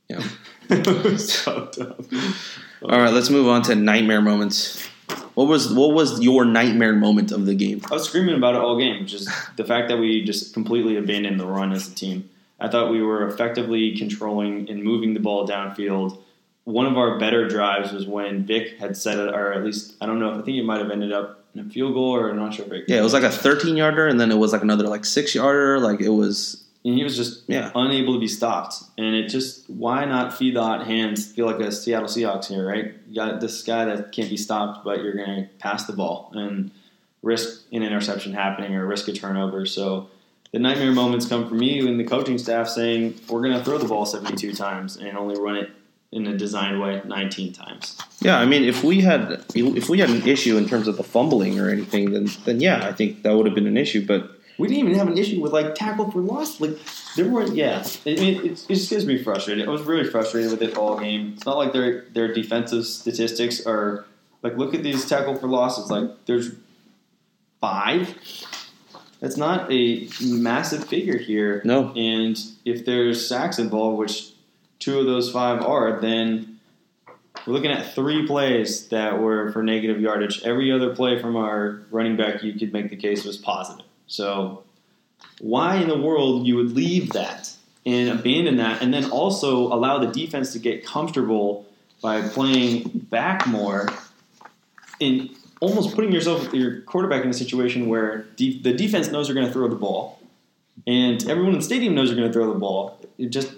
[0.10, 0.22] Yeah.
[1.18, 1.96] so dumb.
[2.84, 4.88] All right, let's move on to nightmare moments.
[5.36, 7.82] What was what was your nightmare moment of the game?
[7.90, 11.40] I was screaming about it all game, just the fact that we just completely abandoned
[11.40, 12.30] the run as a team.
[12.60, 16.20] I thought we were effectively controlling and moving the ball downfield.
[16.66, 20.06] One of our better drives was when Vic had set it, or at least I
[20.06, 22.30] don't know if I think it might have ended up in a field goal, or
[22.30, 22.86] I'm not sure if it.
[22.88, 25.36] Yeah, it was like a 13 yarder, and then it was like another like six
[25.36, 25.80] yarder.
[25.80, 27.72] Like it was, and he was just Yeah.
[27.76, 28.76] unable to be stopped.
[28.98, 31.32] And it just why not feed the hot hands?
[31.32, 32.94] Feel like a Seattle Seahawks here, right?
[33.08, 36.32] You got this guy that can't be stopped, but you're going to pass the ball
[36.34, 36.72] and
[37.22, 39.66] risk an interception happening or risk a turnover.
[39.66, 40.10] So
[40.52, 43.78] the nightmare moments come from me and the coaching staff saying we're going to throw
[43.78, 45.70] the ball 72 times and only run it
[46.12, 47.98] in a designed way 19 times.
[48.22, 48.38] yeah.
[48.38, 51.60] I mean, if we had if we had an issue in terms of the fumbling
[51.60, 54.06] or anything, then then yeah, I think that would have been an issue.
[54.06, 56.62] But We didn't even have an issue with like tackle for loss.
[56.62, 56.78] Like
[57.16, 57.56] there weren't.
[57.56, 59.68] Yeah, I mean, it, it just gives me frustrated.
[59.68, 61.34] I was really frustrated with it all game.
[61.36, 64.06] It's not like their their defensive statistics are
[64.44, 65.90] Like, look at these tackle for losses.
[65.90, 66.52] Like, there's
[67.62, 68.16] five.
[69.22, 71.62] That's not a massive figure here.
[71.64, 71.94] No.
[71.94, 74.34] And if there's sacks involved, which
[74.80, 76.60] two of those five are, then
[77.48, 80.44] we're looking at three plays that were for negative yardage.
[80.44, 83.86] Every other play from our running back, you could make the case was positive.
[84.08, 84.64] So,
[85.40, 87.52] why in the world you would leave that
[87.86, 91.66] and abandon that, and then also allow the defense to get comfortable
[92.02, 93.90] by playing back more
[95.02, 99.36] and almost putting yourself, your quarterback in a situation where de- the defense knows they're
[99.36, 100.20] going to throw the ball,
[100.88, 103.00] and everyone in the stadium knows they're going to throw the ball.
[103.18, 103.54] It just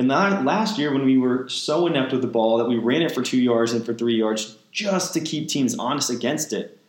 [0.00, 3.02] and that last year when we were so inept with the ball that we ran
[3.02, 6.79] it for two yards and for three yards just to keep teams honest against it.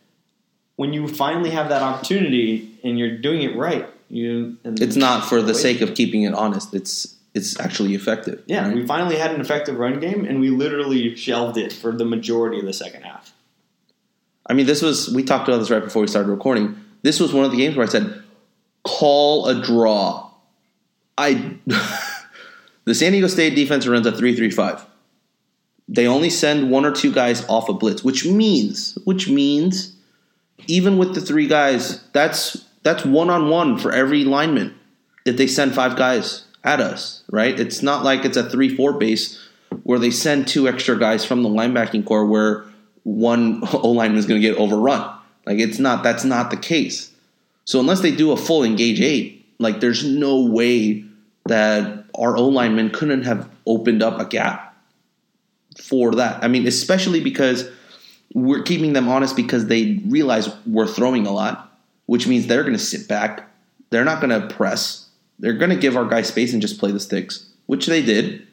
[0.82, 5.24] When you finally have that opportunity and you're doing it right, you and It's not
[5.24, 6.74] for the sake of keeping it honest.
[6.74, 8.42] It's it's actually effective.
[8.46, 8.74] Yeah, right?
[8.74, 12.58] we finally had an effective run game, and we literally shelved it for the majority
[12.58, 13.32] of the second half.
[14.44, 16.74] I mean, this was we talked about this right before we started recording.
[17.02, 18.20] This was one of the games where I said,
[18.82, 20.32] "Call a draw."
[21.16, 21.58] I
[22.86, 24.84] the San Diego State defense runs a three-three-five.
[25.86, 29.91] They only send one or two guys off a blitz, which means which means
[30.66, 34.78] even with the three guys, that's that's one on one for every lineman.
[35.24, 37.58] If they send five guys at us, right?
[37.58, 39.40] It's not like it's a three-four base
[39.84, 42.64] where they send two extra guys from the linebacking core where
[43.04, 45.16] one O lineman is going to get overrun.
[45.46, 46.02] Like it's not.
[46.02, 47.10] That's not the case.
[47.64, 51.04] So unless they do a full engage eight, like there's no way
[51.46, 54.76] that our O lineman couldn't have opened up a gap
[55.80, 56.42] for that.
[56.42, 57.68] I mean, especially because
[58.34, 62.72] we're keeping them honest because they realize we're throwing a lot, which means they're going
[62.72, 63.48] to sit back.
[63.90, 65.08] They're not going to press.
[65.38, 68.46] They're going to give our guys space and just play the sticks, which they did.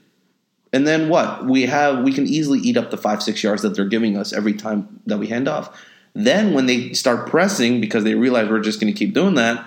[0.73, 1.45] And then what?
[1.45, 4.33] We have we can easily eat up the five six yards that they're giving us
[4.33, 5.75] every time that we hand off.
[6.13, 9.65] Then when they start pressing because they realize we're just going to keep doing that,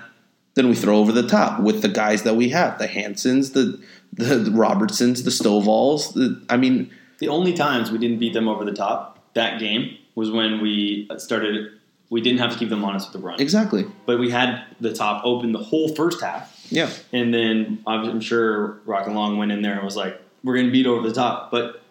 [0.55, 3.81] then we throw over the top with the guys that we have, the Hansens, the
[4.13, 6.13] the, Robertsons, the Stovall's.
[6.13, 9.97] The, I mean, The only times we didn't beat them over the top that game
[10.15, 11.71] was when we started.
[12.09, 13.85] We didn't have to keep them honest with the run, exactly.
[14.05, 16.89] but we had the top open the whole first half, Yeah.
[17.11, 20.71] and then I'm sure Rocky Long went in there and was like, "We're going to
[20.71, 21.81] beat over the top." But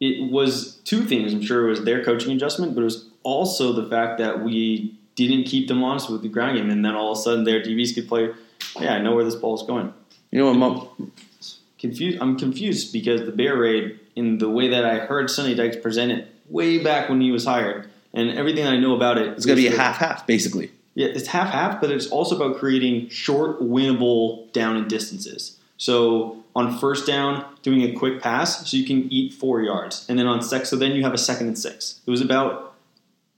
[0.00, 1.32] it was two things.
[1.32, 4.94] I'm sure it was their coaching adjustment, but it was also the fact that we
[5.16, 7.60] didn't keep them honest with the ground game, and then all of a sudden their
[7.62, 8.30] DBs could play.
[8.80, 9.92] Yeah, I know where this ball is going.
[10.30, 10.56] You know what?
[10.56, 10.90] Mo-
[11.78, 12.18] confused.
[12.20, 16.12] I'm confused because the Bear Raid, in the way that I heard Sonny Dykes present
[16.12, 19.56] it way back when he was hired, and everything I know about it, It's going
[19.56, 20.70] to be a half half, basically.
[20.94, 25.58] Yeah, it's half half, but it's also about creating short, winnable down and distances.
[25.76, 30.18] So on first down, doing a quick pass so you can eat four yards, and
[30.18, 32.00] then on six, so then you have a second and six.
[32.06, 32.74] It was about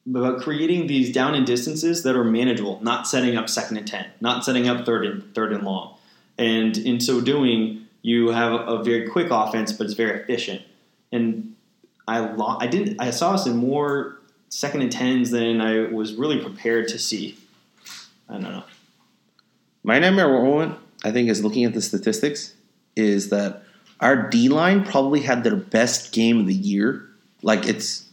[0.09, 4.07] about creating these down and distances that are manageable, not setting up second and ten,
[4.21, 5.97] not setting up third and third and long.
[6.39, 10.63] And in so doing, you have a very quick offense, but it's very efficient.
[11.11, 11.56] And
[12.09, 16.15] I lo- I didn't I saw us in more second and tens than I was
[16.15, 17.37] really prepared to see.
[18.29, 18.65] I don't know.
[19.83, 22.55] My nightmare moment, I think, is looking at the statistics,
[22.97, 23.63] is that
[24.01, 27.09] our D line probably had their best game of the year.
[27.43, 28.05] Like it's,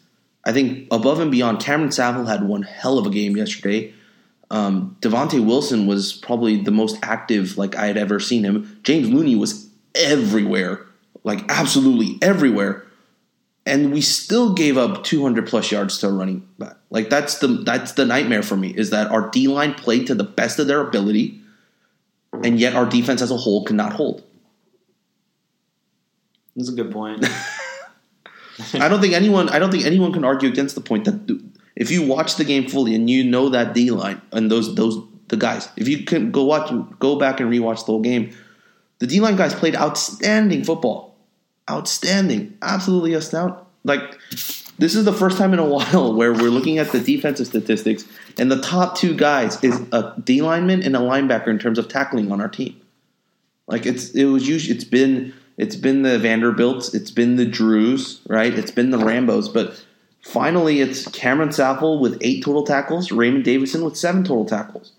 [0.45, 1.59] I think above and beyond.
[1.59, 3.93] Cameron Saffle had one hell of a game yesterday.
[4.51, 8.79] Um, Devontae Wilson was probably the most active like I had ever seen him.
[8.83, 10.85] James Looney was everywhere,
[11.23, 12.85] like absolutely everywhere,
[13.65, 16.75] and we still gave up 200 plus yards to a running back.
[16.89, 20.15] Like that's the that's the nightmare for me is that our D line played to
[20.15, 21.41] the best of their ability,
[22.43, 24.23] and yet our defense as a whole could not hold.
[26.55, 27.25] That's a good point.
[28.73, 31.41] I don't think anyone I don't think anyone can argue against the point that
[31.75, 34.97] if you watch the game fully and you know that D line and those those
[35.29, 38.35] the guys, if you can go watch go back and rewatch the whole game,
[38.99, 41.12] the D line guys played outstanding football,
[41.69, 43.59] outstanding, absolutely astounding.
[43.83, 44.19] Like
[44.79, 48.05] this is the first time in a while where we're looking at the defensive statistics
[48.37, 51.87] and the top two guys is a D lineman and a linebacker in terms of
[51.87, 52.79] tackling on our team.
[53.67, 58.21] Like it's it was usually it's been it's been the Vanderbilts, it's been the Drews,
[58.27, 58.53] right?
[58.53, 59.83] It's been the Rambos, but
[60.21, 64.93] finally it's Cameron Saffle with eight total tackles, Raymond Davison with seven total tackles.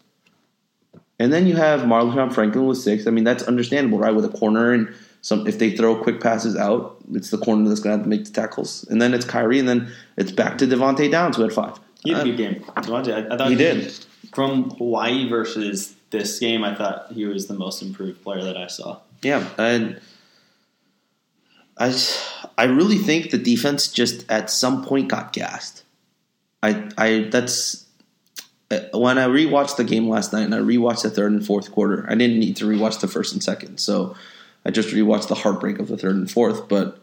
[1.18, 3.06] And then you have Marlon Franklin with six.
[3.06, 4.14] I mean, that's understandable, right?
[4.14, 4.92] With a corner and
[5.24, 8.26] some if they throw quick passes out, it's the corner that's gonna have to make
[8.26, 8.84] the tackles.
[8.90, 11.80] And then it's Kyrie, and then it's back to Devante Downs who had five.
[12.02, 12.54] He had Uh, a good game.
[12.76, 13.90] Devante, I, I thought He did.
[14.34, 18.66] From Hawaii versus this game, I thought he was the most improved player that I
[18.66, 18.98] saw.
[19.22, 19.98] Yeah, and
[21.78, 21.96] I,
[22.58, 25.84] I really think the defense just at some point got gassed.
[26.62, 27.86] I I that's
[28.70, 31.72] uh, when I rewatched the game last night and I rewatched the third and fourth
[31.72, 32.04] quarter.
[32.08, 34.14] I didn't need to rewatch the first and second, so
[34.64, 36.68] I just rewatched the heartbreak of the third and fourth.
[36.68, 36.98] But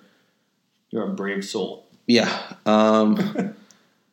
[0.89, 1.86] You're a brave soul.
[2.07, 3.55] yeah, um,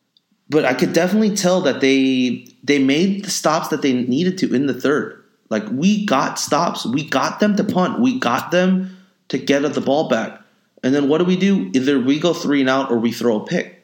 [0.50, 4.54] but I could definitely tell that they they made the stops that they needed to
[4.54, 5.22] in the third.
[5.50, 8.96] Like we got stops, we got them to punt, we got them
[9.28, 10.40] to get the ball back,
[10.82, 11.70] and then what do we do?
[11.74, 13.82] Either we go three and out or we throw a pick,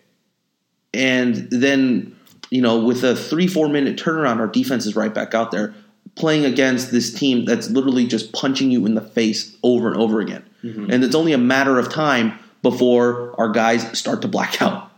[0.92, 2.14] and then
[2.50, 5.74] you know with a three four minute turnaround, our defense is right back out there
[6.16, 10.20] playing against this team that's literally just punching you in the face over and over
[10.20, 10.90] again, mm-hmm.
[10.90, 14.90] and it's only a matter of time before our guys start to black out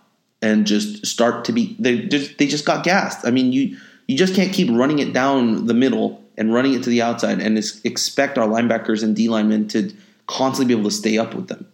[0.42, 3.26] and just start to be they just they just got gassed.
[3.26, 6.82] I mean, you you just can't keep running it down the middle and running it
[6.84, 9.92] to the outside and ex- expect our linebackers and D linemen to
[10.26, 11.66] constantly be able to stay up with them.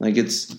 [0.00, 0.56] Like it's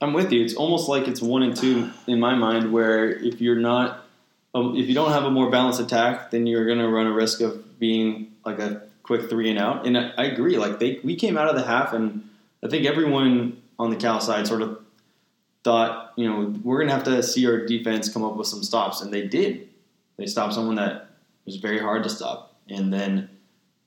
[0.00, 0.42] I'm with you.
[0.42, 4.06] It's almost like it's one and two in my mind, where if you're not,
[4.54, 7.12] um, if you don't have a more balanced attack, then you're going to run a
[7.12, 9.86] risk of being like a quick three and out.
[9.86, 10.58] And I, I agree.
[10.58, 12.28] Like they, we came out of the half, and
[12.64, 14.80] I think everyone on the Cal side sort of
[15.62, 18.62] thought, you know, we're going to have to see our defense come up with some
[18.62, 19.68] stops, and they did.
[20.16, 21.10] They stopped someone that
[21.46, 23.30] was very hard to stop, and then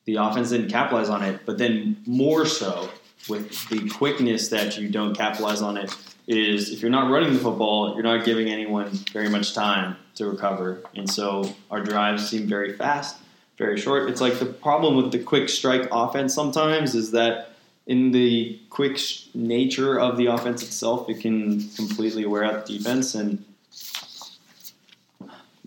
[0.05, 1.41] the offense didn't capitalize on it.
[1.45, 2.89] But then more so
[3.27, 5.95] with the quickness that you don't capitalize on it
[6.27, 10.27] is if you're not running the football, you're not giving anyone very much time to
[10.27, 10.81] recover.
[10.95, 13.17] And so our drives seem very fast,
[13.57, 14.09] very short.
[14.09, 17.49] It's like the problem with the quick strike offense sometimes is that
[17.85, 22.77] in the quick sh- nature of the offense itself, it can completely wear out the
[22.77, 23.15] defense.
[23.15, 23.43] And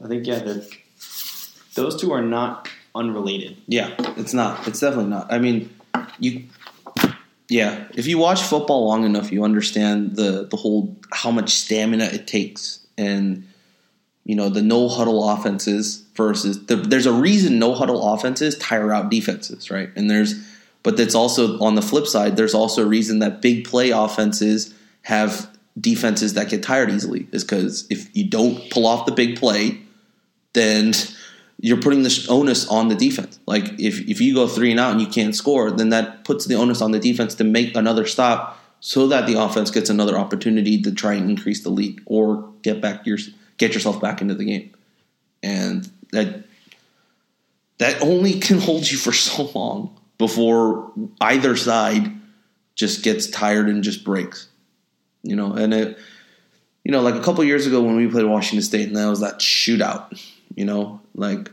[0.03, 0.71] I think, yeah, that
[1.75, 3.57] those two are not unrelated.
[3.67, 4.67] yeah, it's not.
[4.67, 5.31] It's definitely not.
[5.31, 5.69] I mean,
[6.19, 6.45] you
[7.49, 12.05] yeah, if you watch football long enough, you understand the the whole how much stamina
[12.05, 13.47] it takes and
[14.27, 18.93] you know the no huddle offenses versus the, there's a reason no huddle offenses tire
[18.93, 19.91] out defenses, right?
[19.95, 20.35] And there's
[20.83, 22.37] but that's also on the flip side.
[22.37, 25.49] There's also a reason that big play offenses have
[25.81, 29.81] defenses that get tired easily is because if you don't pull off the big play,
[30.55, 30.93] then
[31.61, 33.39] you're putting the onus on the defense.
[33.47, 36.47] Like if if you go three and out and you can't score, then that puts
[36.47, 40.19] the onus on the defense to make another stop so that the offense gets another
[40.19, 43.19] opportunity to try and increase the lead or get back to your
[43.59, 44.75] get yourself back into the game.
[45.43, 46.45] And that
[47.79, 52.13] that only can hold you for so long before either side
[52.75, 54.49] just gets tired and just breaks.
[55.23, 55.99] You know, and it
[56.87, 59.19] you know, like a couple years ago when we played Washington State and that was
[59.19, 60.23] that shootout,
[60.55, 61.51] you know, like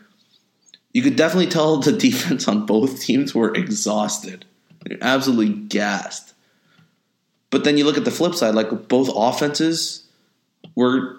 [0.94, 4.46] you could definitely tell the defense on both teams were exhausted.
[4.86, 6.36] They're absolutely gassed.
[7.50, 10.08] But then you look at the flip side, like both offenses
[10.76, 11.18] were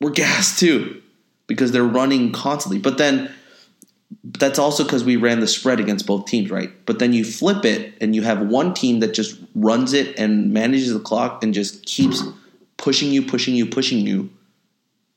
[0.00, 1.02] were gassed too
[1.46, 2.78] because they're running constantly.
[2.78, 3.32] But then
[4.24, 6.70] that's also because we ran the spread against both teams, right?
[6.86, 10.52] But then you flip it and you have one team that just runs it and
[10.52, 12.22] manages the clock and just keeps
[12.76, 14.30] pushing you, pushing you, pushing you.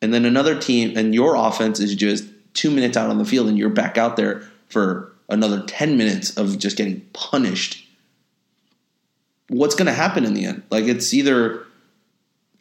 [0.02, 3.48] And then another team and your offense is just two minutes out on the field
[3.48, 7.88] and you're back out there for another 10 minutes of just getting punished.
[9.50, 10.64] What's going to happen in the end?
[10.70, 11.63] Like it's either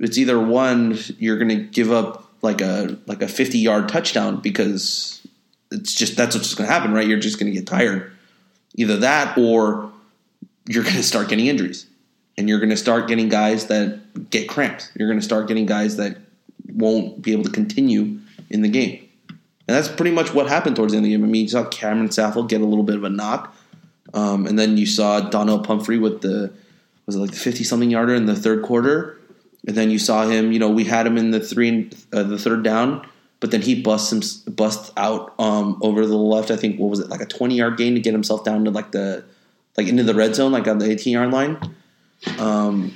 [0.03, 4.41] it's either one you're going to give up like a like a 50 yard touchdown
[4.41, 5.27] because
[5.71, 7.07] it's just that's what's going to happen, right?
[7.07, 8.13] You're just going to get tired.
[8.75, 9.93] Either that or
[10.67, 11.87] you're going to start getting injuries.
[12.39, 14.91] And you're going to start getting guys that get cramps.
[14.97, 16.17] You're going to start getting guys that
[16.67, 19.07] won't be able to continue in the game.
[19.29, 21.25] And that's pretty much what happened towards the end of the game.
[21.25, 23.55] I mean, you saw Cameron Saffle get a little bit of a knock.
[24.15, 26.53] Um, and then you saw Donnell Pumphrey with the,
[27.07, 29.19] was it like the 50 something yarder in the third quarter?
[29.67, 32.39] And then you saw him, you know, we had him in the three, uh, the
[32.39, 33.07] third down,
[33.41, 36.51] but then he busts him, busts out um, over the left.
[36.51, 38.71] I think, what was it, like a 20 yard gain to get himself down to
[38.71, 39.25] like the,
[39.77, 41.59] like into the red zone, like on the 18 yard line.
[42.39, 42.95] Um,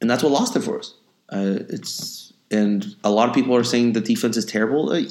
[0.00, 0.94] and that's what lost it for us.
[1.28, 4.90] Uh, it's and a lot of people are saying the defense is terrible.
[4.90, 5.02] Uh,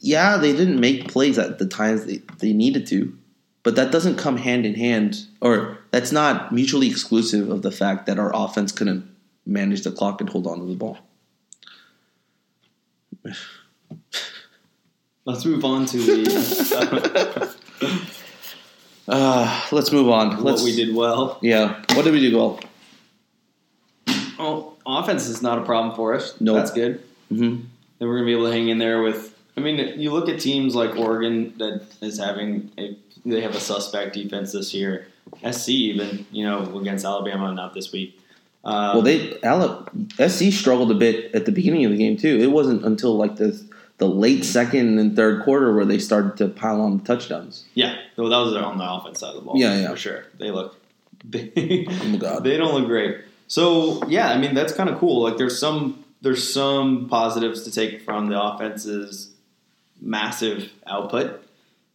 [0.00, 3.16] yeah, they didn't make plays at the times they, they needed to,
[3.62, 8.06] but that doesn't come hand in hand, or that's not mutually exclusive of the fact
[8.06, 9.08] that our offense couldn't
[9.44, 10.98] manage the clock and hold on to the ball.
[15.24, 17.56] Let's move on to the
[19.08, 20.30] Uh, let's move on.
[20.36, 21.38] what Let's, we did well.
[21.40, 22.60] Yeah, what did we do well?
[24.38, 26.40] Oh, offense is not a problem for us.
[26.40, 26.54] No.
[26.54, 27.02] that's good.
[27.32, 27.62] Mm-hmm.
[27.98, 29.32] Then we're gonna be able to hang in there with.
[29.56, 33.60] I mean, you look at teams like Oregon that is having a they have a
[33.60, 35.06] suspect defense this year.
[35.50, 38.18] SC even you know against Alabama not this week,
[38.64, 39.86] Um, Well, they Ala-
[40.18, 42.38] SC struggled a bit at the beginning of the game too.
[42.40, 43.60] It wasn't until like the
[43.98, 47.64] the late second and third quarter where they started to pile on the touchdowns.
[47.74, 49.54] yeah, well, that was on the offense side of the ball.
[49.56, 49.88] Yeah, yeah.
[49.90, 50.24] for sure.
[50.38, 50.76] They look,
[51.24, 52.44] they, Oh my god!
[52.44, 53.18] they don't look great.
[53.48, 55.22] So yeah, I mean that's kind of cool.
[55.22, 59.30] Like there's some there's some positives to take from the offense's
[60.00, 61.42] massive output,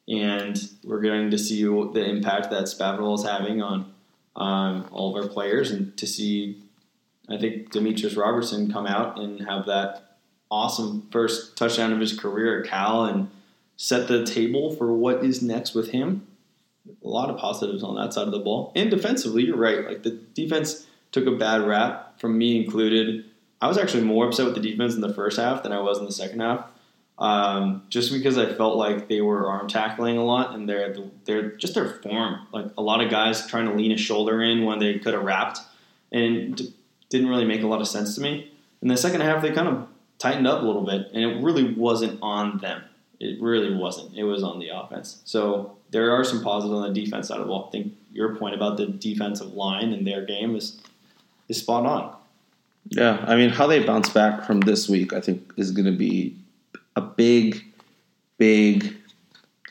[0.07, 3.93] and we're going to see the impact that Spavital is having on
[4.35, 6.61] um, all of our players, and to see
[7.29, 10.17] I think Demetris Robertson come out and have that
[10.49, 13.29] awesome first touchdown of his career at Cal and
[13.77, 16.27] set the table for what is next with him.
[17.03, 18.71] A lot of positives on that side of the ball.
[18.75, 19.85] And defensively, you're right.
[19.85, 23.25] Like the defense took a bad rap, from me included.
[23.61, 25.99] I was actually more upset with the defense in the first half than I was
[25.99, 26.65] in the second half.
[27.19, 30.95] Um, just because I felt like they were arm tackling a lot and they're
[31.25, 32.47] they're just their form.
[32.51, 35.23] Like a lot of guys trying to lean a shoulder in when they could have
[35.23, 35.59] wrapped,
[36.11, 36.73] and d-
[37.09, 38.51] didn't really make a lot of sense to me.
[38.81, 39.87] In the second half, they kind of
[40.17, 42.83] tightened up a little bit, and it really wasn't on them.
[43.19, 44.15] It really wasn't.
[44.15, 45.21] It was on the offense.
[45.25, 47.67] So there are some positives on the defense side of the ball.
[47.67, 50.79] I think your point about the defensive line and their game is
[51.47, 52.15] is spot on.
[52.89, 55.91] Yeah, I mean, how they bounce back from this week, I think, is going to
[55.91, 56.35] be
[56.95, 57.63] a big,
[58.37, 58.95] big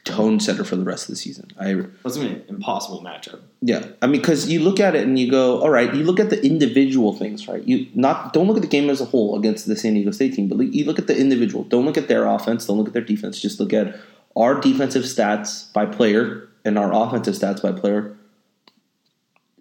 [0.05, 1.51] tone setter for the rest of the season.
[1.59, 3.41] I That's an impossible matchup.
[3.61, 5.95] Yeah, I mean, because you look at it and you go, all right.
[5.95, 7.63] You look at the individual things, right?
[7.63, 10.35] You not don't look at the game as a whole against the San Diego State
[10.35, 11.65] team, but you look at the individual.
[11.65, 12.67] Don't look at their offense.
[12.67, 13.41] Don't look at their defense.
[13.41, 13.97] Just look at
[14.37, 18.17] our defensive stats by player and our offensive stats by player.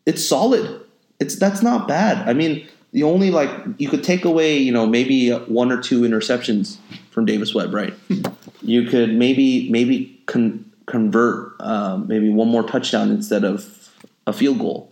[0.05, 0.81] It's solid.
[1.19, 2.27] It's that's not bad.
[2.27, 6.01] I mean, the only like you could take away, you know, maybe one or two
[6.01, 6.77] interceptions
[7.19, 7.93] from Davis Webb, right?
[8.61, 13.91] you could maybe maybe con- convert um, maybe one more touchdown instead of
[14.25, 14.89] a field goal.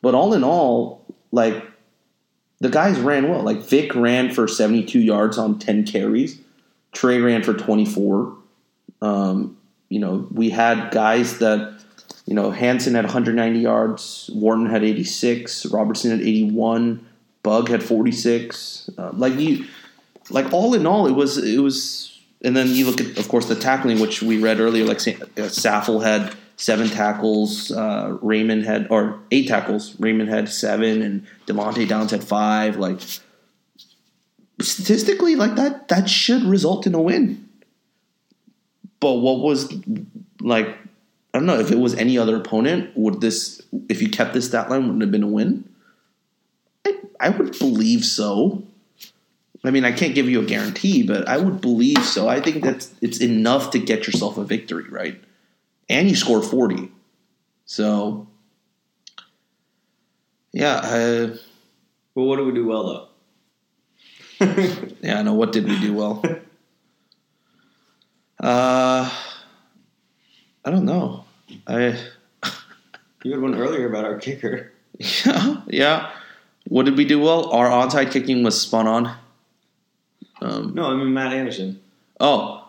[0.00, 1.60] But all in all, like
[2.60, 3.42] the guys ran well.
[3.42, 6.40] Like Vic ran for 72 yards on 10 carries.
[6.92, 8.36] Trey ran for 24.
[9.02, 9.56] Um,
[9.88, 11.80] you know, we had guys that,
[12.26, 17.04] you know, Hansen had 190 yards, Wharton had 86, Robertson had 81,
[17.42, 18.90] Bug had 46.
[18.96, 19.66] Uh, like you,
[20.30, 22.06] like all in all, it was it was.
[22.42, 24.86] And then you look at, of course, the tackling, which we read earlier.
[24.86, 29.98] Like uh, Saffle had seven tackles, uh, Raymond had or eight tackles.
[30.00, 32.76] Raymond had seven, and Devante Downs had five.
[32.76, 33.00] Like
[34.60, 37.46] statistically, like that that should result in a win.
[39.00, 39.72] But what was
[40.40, 40.68] like?
[41.32, 42.90] I don't know if it was any other opponent.
[42.96, 45.68] Would this, if you kept this stat line, wouldn't have been a win?
[46.84, 48.64] I, I would believe so.
[49.62, 52.28] I mean, I can't give you a guarantee, but I would believe so.
[52.28, 55.20] I think that's it's enough to get yourself a victory, right?
[55.88, 56.90] And you score forty,
[57.66, 58.26] so
[60.52, 61.36] yeah, uh,
[62.14, 63.08] But what did we do well
[64.40, 64.46] though?
[65.02, 65.18] yeah.
[65.18, 66.22] I know what did we do well.
[68.42, 69.10] Uh,
[70.64, 71.26] I don't know.
[71.66, 71.98] I
[73.22, 74.72] You had one earlier about our kicker.
[74.98, 76.10] yeah yeah.
[76.66, 77.50] What did we do well?
[77.50, 79.14] Our onside kicking was spun on.
[80.40, 81.80] Um, No, I mean Matt Anderson.
[82.18, 82.68] Oh,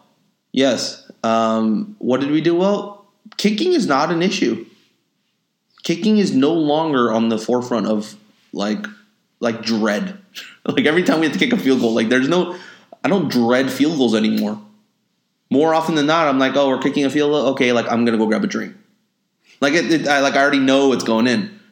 [0.51, 1.09] yes.
[1.24, 2.55] Um, what did we do?
[2.55, 3.05] Well,
[3.38, 4.65] kicking is not an issue.
[5.84, 8.15] Kicking is no longer on the forefront of
[8.53, 8.86] like
[9.39, 10.17] like dread.
[10.65, 12.55] like every time we have to kick a field goal, like there's no
[13.03, 14.61] I don't dread field goals anymore.
[15.49, 17.47] More often than not, I'm like, oh, we're kicking a field goal.
[17.49, 18.76] Okay, like I'm gonna go grab a drink.
[19.59, 21.59] Like it, it I like I already know it's going in.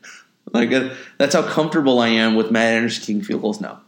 [0.52, 3.82] Like uh, that's how comfortable I am with Matt Anderson kicking field goals now.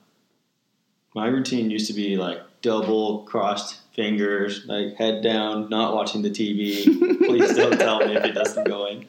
[1.14, 6.30] My routine used to be like double crossed fingers, like head down, not watching the
[6.30, 6.84] TV.
[7.18, 9.06] Please don't tell me if it doesn't go in.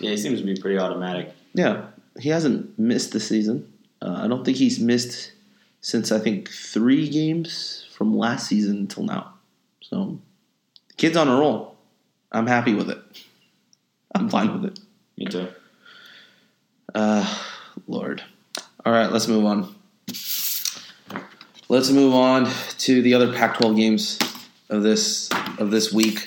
[0.00, 1.32] Yeah, he seems to be pretty automatic.
[1.54, 1.86] Yeah,
[2.18, 3.72] he hasn't missed the season.
[4.02, 5.32] Uh, I don't think he's missed
[5.80, 9.34] since I think three games from last season until now.
[9.80, 10.18] So,
[10.96, 11.76] kid's on a roll.
[12.32, 12.98] I'm happy with it.
[14.14, 14.80] I'm fine with it.
[15.16, 15.48] Me too.
[16.94, 17.38] Uh,
[17.86, 18.22] Lord.
[18.84, 19.73] All right, let's move on.
[21.68, 24.18] Let's move on to the other Pac-12 games
[24.68, 26.26] of this of this week.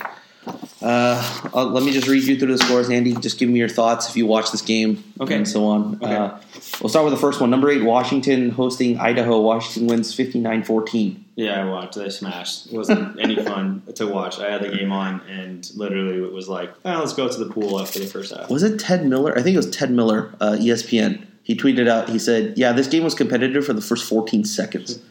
[0.82, 3.14] Uh, let me just read you through the scores, Andy.
[3.16, 5.36] Just give me your thoughts if you watch this game, Okay.
[5.36, 5.96] and so on.
[6.02, 6.16] Okay.
[6.16, 6.38] Uh,
[6.80, 7.50] we'll start with the first one.
[7.50, 9.42] Number eight, Washington hosting Idaho.
[9.42, 11.18] Washington wins 59-14.
[11.36, 11.96] Yeah, I watched.
[11.96, 12.68] They smashed.
[12.68, 14.40] It wasn't any fun to watch.
[14.40, 17.50] I had the game on, and literally it was like, oh, let's go to the
[17.52, 18.50] pool after the first half.
[18.50, 19.38] Was it Ted Miller?
[19.38, 21.26] I think it was Ted Miller, uh, ESPN.
[21.44, 22.10] He tweeted out.
[22.10, 25.00] He said, "Yeah, this game was competitive for the first 14 seconds."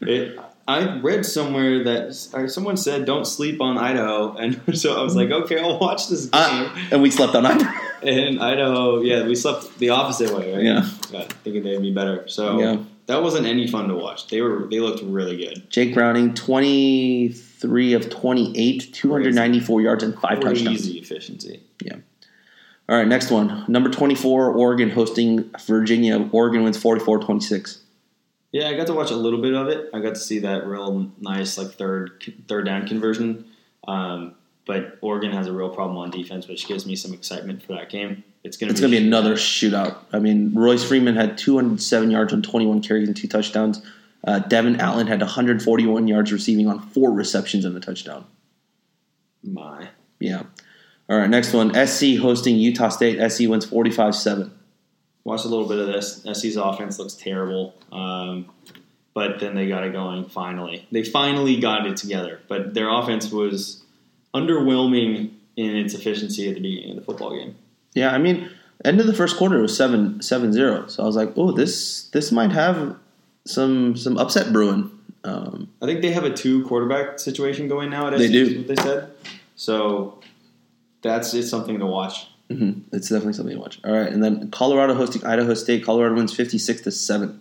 [0.00, 5.16] It, I read somewhere that someone said don't sleep on Idaho, and so I was
[5.16, 6.32] like, okay, I'll watch this game.
[6.34, 7.70] Uh, and we slept on Idaho.
[8.02, 10.62] and Idaho, yeah, we slept the opposite way, right?
[10.62, 10.88] Yeah.
[11.10, 12.28] Yeah, thinking they'd be better.
[12.28, 12.76] So Yeah.
[13.06, 14.28] that wasn't any fun to watch.
[14.28, 15.70] They were they looked really good.
[15.70, 20.62] Jake Browning, 23 of 28, 294 yards and five touchdowns.
[20.62, 21.62] Crazy efficiency.
[21.82, 21.96] Yeah.
[22.90, 23.64] All right, next one.
[23.68, 26.26] Number 24, Oregon hosting Virginia.
[26.32, 27.80] Oregon wins 44 26.
[28.52, 29.90] Yeah, I got to watch a little bit of it.
[29.92, 33.44] I got to see that real nice like third third down conversion.
[33.86, 34.34] Um,
[34.66, 37.88] but Oregon has a real problem on defense, which gives me some excitement for that
[37.88, 38.22] game.
[38.44, 39.96] It's gonna It's be going to be another shootout.
[40.12, 43.82] I mean, Royce Freeman had 207 yards on 21 carries and two touchdowns.
[44.24, 48.26] Uh, Devon Allen had 141 yards receiving on four receptions and a touchdown.
[49.42, 49.88] my.
[50.20, 50.42] Yeah.
[51.08, 51.72] All right, next one.
[51.86, 53.18] SC hosting Utah State.
[53.30, 54.57] SC wins 45 7.
[55.24, 56.24] Watched a little bit of this.
[56.32, 58.48] SC's offense looks terrible, um,
[59.14, 60.86] but then they got it going finally.
[60.90, 63.82] They finally got it together, but their offense was
[64.34, 67.56] underwhelming in its efficiency at the beginning of the football game.
[67.94, 68.50] Yeah, I mean,
[68.84, 70.86] end of the first quarter was 7 7 0.
[70.86, 72.96] So I was like, oh, this this might have
[73.44, 74.90] some some upset brewing.
[75.24, 78.18] Um, I think they have a two quarterback situation going now at SC.
[78.18, 78.42] They do.
[78.42, 79.10] is What they said.
[79.56, 80.20] So
[81.02, 82.27] that's it's something to watch.
[82.50, 83.78] Mhm, It's definitely something to watch.
[83.84, 85.84] All right, and then Colorado hosting Idaho State.
[85.84, 87.40] Colorado wins 56 to 7.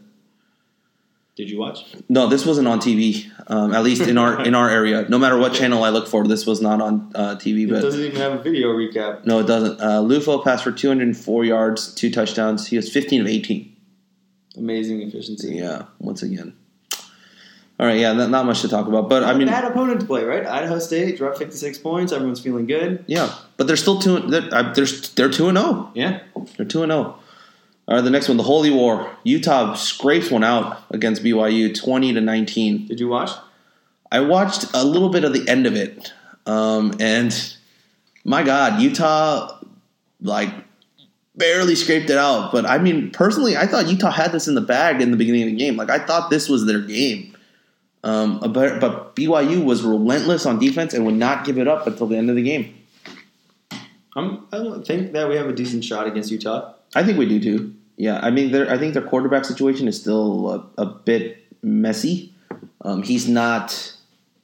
[1.38, 1.86] Did you watch?
[2.10, 3.28] No, this wasn't on TV.
[3.46, 5.06] Um, at least in our in our area.
[5.08, 7.64] No matter what channel I look for, this was not on uh, TV.
[7.66, 9.24] It But doesn't even have a video recap.
[9.26, 9.80] no, it doesn't.
[9.80, 12.68] Uh, Liufau passed for 204 yards, two touchdowns.
[12.68, 13.72] He was 15 of 18.
[14.58, 15.56] Amazing efficiency.
[15.58, 16.54] Yeah, once again.
[17.80, 19.08] All right, yeah, not, not much to talk about.
[19.08, 20.46] But I mean, bad opponent to play, right?
[20.46, 22.12] Idaho State dropped 56 points.
[22.12, 23.04] Everyone's feeling good.
[23.08, 24.20] yeah, but they're still two.
[24.20, 24.42] They're
[24.74, 25.92] they're they're two and zero.
[25.94, 26.22] Yeah.
[26.58, 27.20] They're two and zero.
[27.88, 29.10] All right, the next one, the Holy War.
[29.24, 32.88] Utah scrapes one out against BYU, 20 to 19.
[32.88, 33.30] Did you watch?
[34.12, 36.12] I watched a little bit of the end of it,
[36.46, 37.56] um, and
[38.26, 39.58] my God, Utah
[40.20, 40.50] like
[41.36, 42.52] barely scraped it out.
[42.52, 45.44] But I mean, personally, I thought Utah had this in the bag in the beginning
[45.44, 45.78] of the game.
[45.78, 47.37] Like I thought this was their game.
[48.04, 52.08] Um, but, but BYU was relentless on defense and would not give it up until
[52.08, 52.76] the end of the game.
[54.16, 56.74] I'm, I don't think that we have a decent shot against Utah.
[56.96, 57.76] I think we do too.
[57.98, 62.34] Yeah, I mean, I think their quarterback situation is still a, a bit messy.
[62.82, 63.96] Um, he's not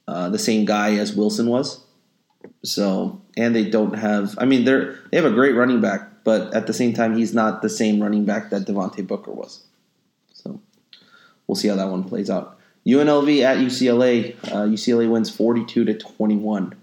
[0.06, 1.80] uh, the same guy as Wilson was.
[2.62, 4.34] So, and they don't have.
[4.38, 7.34] I mean, they're they have a great running back, but at the same time, he's
[7.34, 9.64] not the same running back that Devontae Booker was.
[10.32, 10.60] So,
[11.46, 12.58] we'll see how that one plays out.
[12.86, 14.34] UNLV at UCLA.
[14.44, 16.74] Uh, UCLA wins forty-two to twenty-one.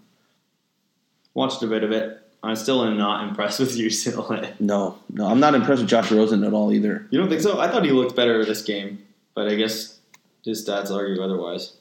[1.34, 2.18] Watched a bit of it.
[2.44, 4.60] I still am not impressed with UCLA.
[4.60, 7.08] No, no, I'm not impressed with Josh Rosen at all either.
[7.12, 7.60] You don't think so?
[7.60, 9.04] I thought he looked better this game,
[9.36, 10.00] but I guess
[10.44, 11.74] his stats argue otherwise.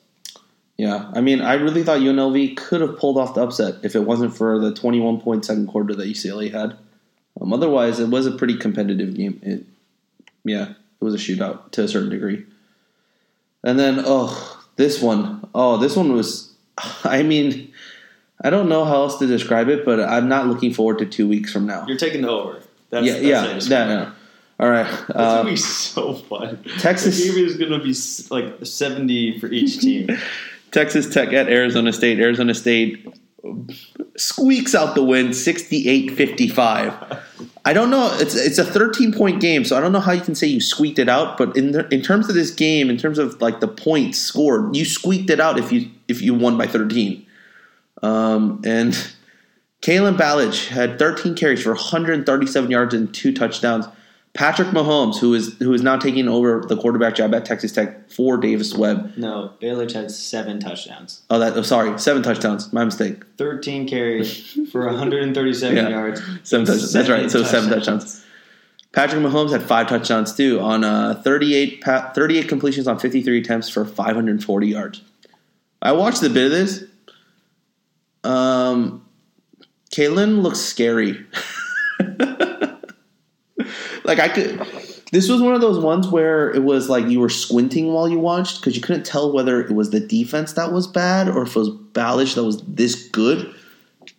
[0.76, 4.00] Yeah, I mean, I really thought UNLV could have pulled off the upset if it
[4.00, 6.76] wasn't for the 21 point second quarter that UCLA had.
[7.40, 9.40] Um, otherwise, it was a pretty competitive game.
[9.42, 9.64] It,
[10.44, 12.46] yeah, it was a shootout to a certain degree.
[13.62, 15.46] And then, oh, this one.
[15.54, 16.52] Oh, this one was.
[17.04, 17.72] I mean,
[18.42, 21.28] I don't know how else to describe it, but I'm not looking forward to two
[21.28, 21.84] weeks from now.
[21.86, 22.62] You're taking the over.
[22.90, 24.12] That's, yeah, that's yeah, that, yeah.
[24.58, 24.86] All right.
[24.86, 26.58] That's Uh, gonna be so fun.
[26.78, 27.94] Texas- The game is gonna be
[28.30, 30.08] like seventy for each team.
[30.70, 32.18] Texas Tech at Arizona State.
[32.20, 33.06] Arizona State
[34.16, 37.20] squeaks out the win 68-55.
[37.64, 38.10] I don't know.
[38.18, 40.60] It's it's a 13 point game, so I don't know how you can say you
[40.60, 41.36] squeaked it out.
[41.36, 44.74] But in the, in terms of this game, in terms of like the points scored,
[44.74, 47.26] you squeaked it out if you if you won by 13.
[48.02, 48.94] Um, and
[49.82, 53.86] Kalen Ballage had 13 carries for 137 yards and two touchdowns.
[54.32, 58.08] Patrick Mahomes, who is who is now taking over the quarterback job at Texas Tech
[58.10, 59.14] for Davis Webb.
[59.16, 61.56] No, Ballage had seven touchdowns, Oh, that.
[61.56, 62.72] Oh, sorry, seven touchdowns.
[62.72, 63.24] My mistake.
[63.36, 65.88] thirteen carries for 137 Yeah.
[65.88, 66.20] yards.
[66.44, 66.92] Seven touchdowns.
[66.92, 67.28] That's right.
[67.30, 68.24] So seven touchdowns.
[68.92, 73.68] Patrick Mahomes had five touchdowns too on uh, 38, pa- 38 completions on 53 attempts
[73.68, 75.02] for 540 yards.
[75.82, 76.84] I watched a bit of this.
[78.24, 79.04] Um,
[79.92, 81.24] Kalen looks scary.
[84.10, 84.58] like I could.
[85.12, 88.18] This was one of those ones where it was like you were squinting while you
[88.18, 91.56] watched because you couldn't tell whether it was the defense that was bad or if
[91.56, 93.52] it was Ballage that was this good.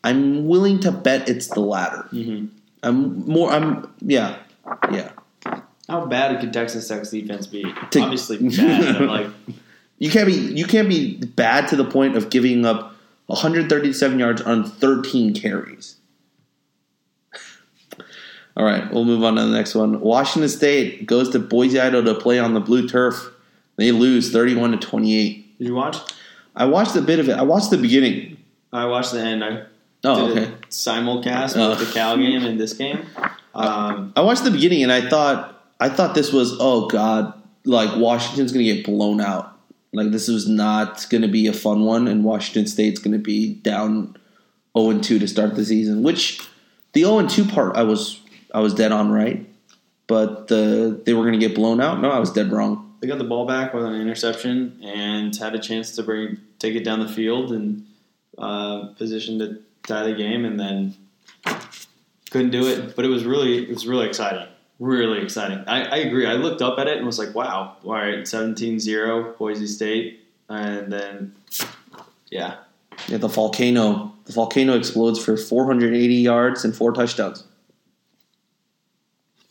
[0.03, 2.07] I'm willing to bet it's the latter.
[2.11, 2.49] Mhm.
[2.83, 3.51] I'm more.
[3.51, 4.37] I'm yeah,
[4.91, 5.11] yeah.
[5.87, 7.63] How bad could Texas Tech's defense be?
[7.91, 9.01] To- Obviously bad.
[9.07, 9.27] Like,
[9.99, 12.95] You can't be you can't be bad to the point of giving up
[13.27, 15.95] 137 yards on 13 carries.
[18.57, 20.01] All right, we'll move on to the next one.
[20.01, 23.31] Washington State goes to Boise, Idaho to play on the blue turf.
[23.77, 25.57] They lose 31 to 28.
[25.57, 25.97] Did you watch?
[26.55, 27.33] I watched a bit of it.
[27.37, 28.37] I watched the beginning.
[28.73, 29.43] I watched the end.
[29.43, 29.63] I
[30.03, 30.51] Oh, did okay.
[30.53, 31.69] a simulcast Oh.
[31.69, 33.05] with the Cal game and this game.
[33.53, 37.33] Um, I watched the beginning and I thought I thought this was oh god,
[37.65, 39.57] like Washington's gonna get blown out.
[39.93, 44.15] Like this was not gonna be a fun one, and Washington State's gonna be down
[44.77, 46.01] zero and two to start the season.
[46.01, 46.39] Which
[46.93, 48.19] the zero and two part I was
[48.53, 49.47] I was dead on right,
[50.07, 52.01] but the they were gonna get blown out.
[52.01, 52.95] No, I was dead wrong.
[52.99, 56.75] they got the ball back with an interception and had a chance to bring take
[56.75, 57.85] it down the field and
[58.37, 60.95] uh, position to tie the game, and then
[62.29, 62.95] couldn't do it.
[62.95, 64.47] But it was really it was really exciting.
[64.79, 65.63] Really exciting.
[65.67, 66.25] I, I agree.
[66.25, 70.21] I looked up at it and was like, wow, all right, 17-0, Boise State.
[70.49, 71.35] And then,
[72.31, 72.55] yeah.
[73.07, 77.43] Yeah, the volcano the volcano explodes for 480 yards and four touchdowns.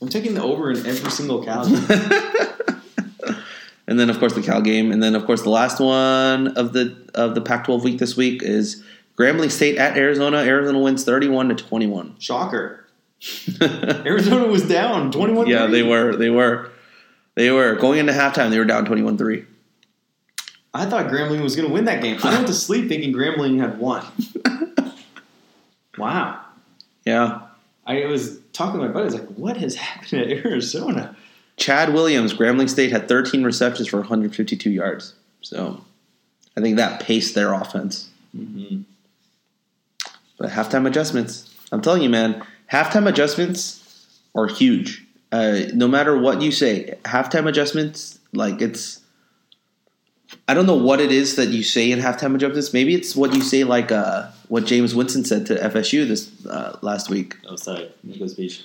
[0.01, 1.85] I'm taking the over in every single Cal game.
[3.87, 6.73] And then of course the Cal game, and then of course the last one of
[6.73, 8.85] the of the Pac-12 week this week is
[9.19, 10.39] Grambling State at Arizona.
[10.39, 12.15] Arizona wins 31 to 21.
[12.19, 12.87] Shocker.
[13.61, 16.17] Arizona was down 21 yeah, they were.
[16.17, 16.71] They were.
[17.35, 18.51] They were going into halftime.
[18.51, 19.47] They were down 21-3.
[20.75, 22.19] I thought Grambling was going to win that game.
[22.23, 24.05] I went to sleep thinking Grambling had won.
[25.99, 26.45] wow.
[27.05, 27.43] Yeah.
[27.87, 31.17] I it was talking to my buddies like, what has happened at Arizona?
[31.57, 35.15] Chad Williams, Grambling State had 13 receptions for 152 yards.
[35.43, 35.85] So
[36.57, 38.09] I think that paced their offense.
[38.37, 38.83] Mm-hmm.
[40.39, 42.43] But halftime adjustments, I'm telling you, man,
[42.73, 45.05] halftime adjustments are huge.
[45.33, 49.01] Uh, no matter what you say, halftime adjustments, like it's.
[50.47, 52.73] I don't know what it is that you say in halftime adjustments.
[52.73, 56.77] Maybe it's what you say, like uh, what Jameis Winston said to FSU this uh,
[56.83, 57.37] last week.
[57.49, 57.89] Oh, sorry.
[58.03, 58.65] Nicholas Beach.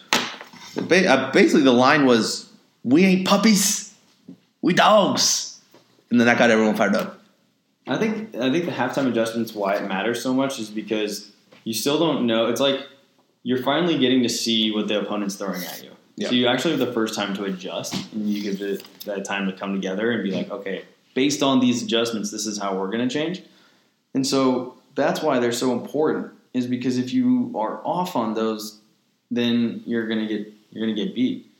[0.76, 2.52] Ba- uh, basically, the line was,
[2.84, 3.94] "We ain't puppies,
[4.64, 5.62] we dogs,"
[6.10, 7.22] and then that got everyone fired up.
[7.88, 11.32] I think I think the halftime adjustments why it matters so much is because
[11.66, 12.48] you still don't know.
[12.48, 12.80] It's like
[13.44, 15.92] you're finally getting to see what the opponent's throwing at you.
[16.16, 16.30] Yeah.
[16.30, 19.46] So you actually have the first time to adjust, and you give it that time
[19.46, 20.84] to come together and be like, okay,
[21.14, 23.44] based on these adjustments, this is how we're going to change.
[24.16, 26.32] And so that's why they're so important.
[26.54, 28.80] Is because if you are off on those,
[29.30, 31.52] then you're going to get you're going to get beat.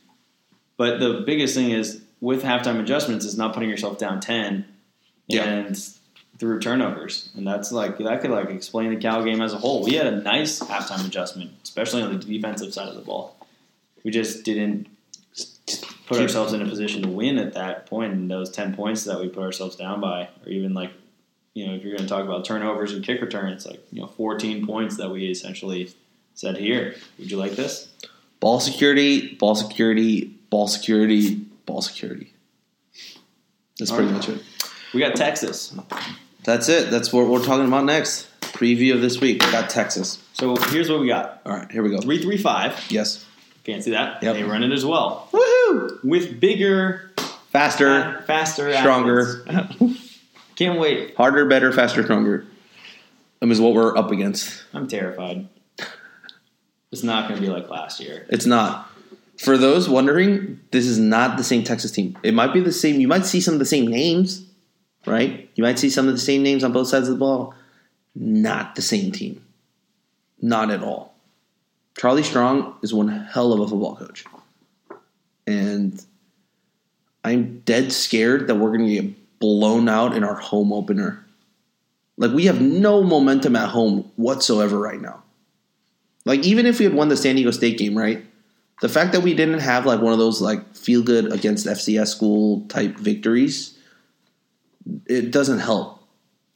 [0.78, 4.64] But the biggest thing is with halftime adjustments is not putting yourself down ten
[5.26, 5.44] Yeah.
[5.44, 5.78] and
[6.38, 9.84] through turnovers, and that's like that could like explain the Cal game as a whole.
[9.84, 13.36] We had a nice halftime adjustment, especially on the defensive side of the ball.
[14.04, 14.86] We just didn't
[16.06, 19.18] put ourselves in a position to win at that point, and those ten points that
[19.20, 20.92] we put ourselves down by, or even like
[21.56, 24.08] you know, if you're going to talk about turnovers and kick returns, like you know,
[24.08, 25.90] 14 points that we essentially
[26.34, 26.94] said here.
[27.18, 27.88] Would you like this?
[28.40, 32.34] Ball security, ball security, ball security, ball security.
[33.78, 34.28] That's pretty Alright.
[34.28, 34.44] much it.
[34.92, 35.74] We got Texas.
[36.44, 36.90] That's it.
[36.90, 38.28] That's what we're talking about next.
[38.42, 39.42] Preview of this week.
[39.42, 40.22] We got Texas.
[40.34, 41.98] So here's what we got: All right, here we go.
[41.98, 42.78] three three five.
[42.90, 43.24] Yes.
[43.64, 44.22] Fancy that?
[44.22, 44.34] Yep.
[44.36, 46.04] They run it as well Woohoo!
[46.04, 47.10] with bigger,
[47.50, 47.86] Faster,
[48.18, 49.44] fa- faster, stronger.
[50.56, 51.14] Can't wait.
[51.16, 52.46] harder, better, faster, stronger.
[53.42, 54.64] Um, is what we're up against.
[54.72, 55.48] I'm terrified.
[56.90, 58.26] It's not going to be like last year.
[58.30, 58.90] It's not.
[59.38, 62.16] For those wondering, this is not the same Texas team.
[62.22, 63.00] It might be the same.
[63.00, 64.46] You might see some of the same names,
[65.04, 65.50] right?
[65.54, 67.54] You might see some of the same names on both sides of the ball.
[68.14, 69.44] Not the same team.
[70.40, 71.14] Not at all.
[71.98, 74.24] Charlie Strong is one hell of a football coach.
[75.46, 76.02] And
[77.22, 81.24] I'm dead scared that we're going to get blown out in our home opener.
[82.16, 85.22] Like, we have no momentum at home whatsoever right now.
[86.24, 88.24] Like, even if we had won the San Diego State game, right?
[88.80, 92.08] The fact that we didn't have like one of those like feel good against FCS
[92.08, 93.78] school type victories,
[95.06, 96.02] it doesn't help.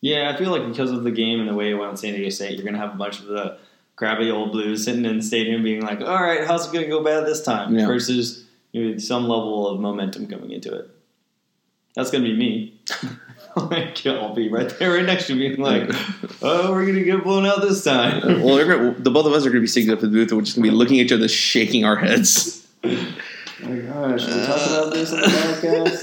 [0.03, 2.31] Yeah, I feel like because of the game and the way it went San Diego
[2.31, 3.59] State, you're going to have a bunch of the
[3.97, 6.91] crabby old blues sitting in the stadium being like, all right, how's it going to
[6.91, 7.75] go bad this time?
[7.75, 7.87] Yeah.
[7.87, 10.91] Versus you know, some level of momentum coming into it.
[11.95, 12.81] That's going to be me.
[13.57, 15.83] Like, I'll be right there, right next to me, like,
[16.43, 18.23] oh, we're going to get blown out this time.
[18.45, 20.31] well, gonna, the both of us are going to be sitting up in the booth,
[20.31, 22.65] and we're just going to be looking at each other, shaking our heads.
[22.85, 22.89] Oh
[23.63, 26.03] my gosh, we talk about this on the podcast?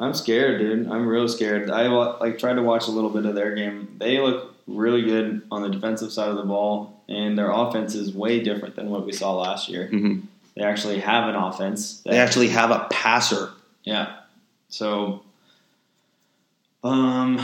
[0.00, 0.88] I'm scared, dude.
[0.88, 1.70] I'm real scared.
[1.70, 3.94] I like tried to watch a little bit of their game.
[4.00, 8.12] They look really good on the defensive side of the ball, and their offense is
[8.12, 9.88] way different than what we saw last year.
[9.92, 10.22] Mhm.
[10.56, 11.98] They actually have an offense.
[12.00, 13.50] That, They actually have a passer.
[13.84, 14.16] yeah.
[14.74, 15.22] So,
[16.82, 17.40] um,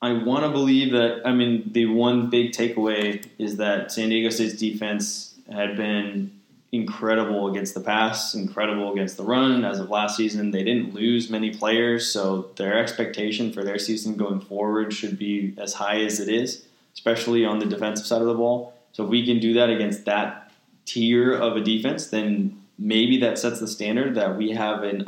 [0.00, 1.20] I want to believe that.
[1.26, 6.32] I mean, the one big takeaway is that San Diego State's defense had been
[6.72, 9.62] incredible against the pass, incredible against the run.
[9.62, 14.16] As of last season, they didn't lose many players, so their expectation for their season
[14.16, 18.26] going forward should be as high as it is, especially on the defensive side of
[18.26, 18.72] the ball.
[18.92, 20.50] So if we can do that against that
[20.86, 25.04] tier of a defense, then maybe that sets the standard that we have an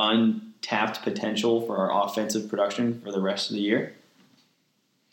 [0.61, 3.95] untapped potential for our offensive production for the rest of the year.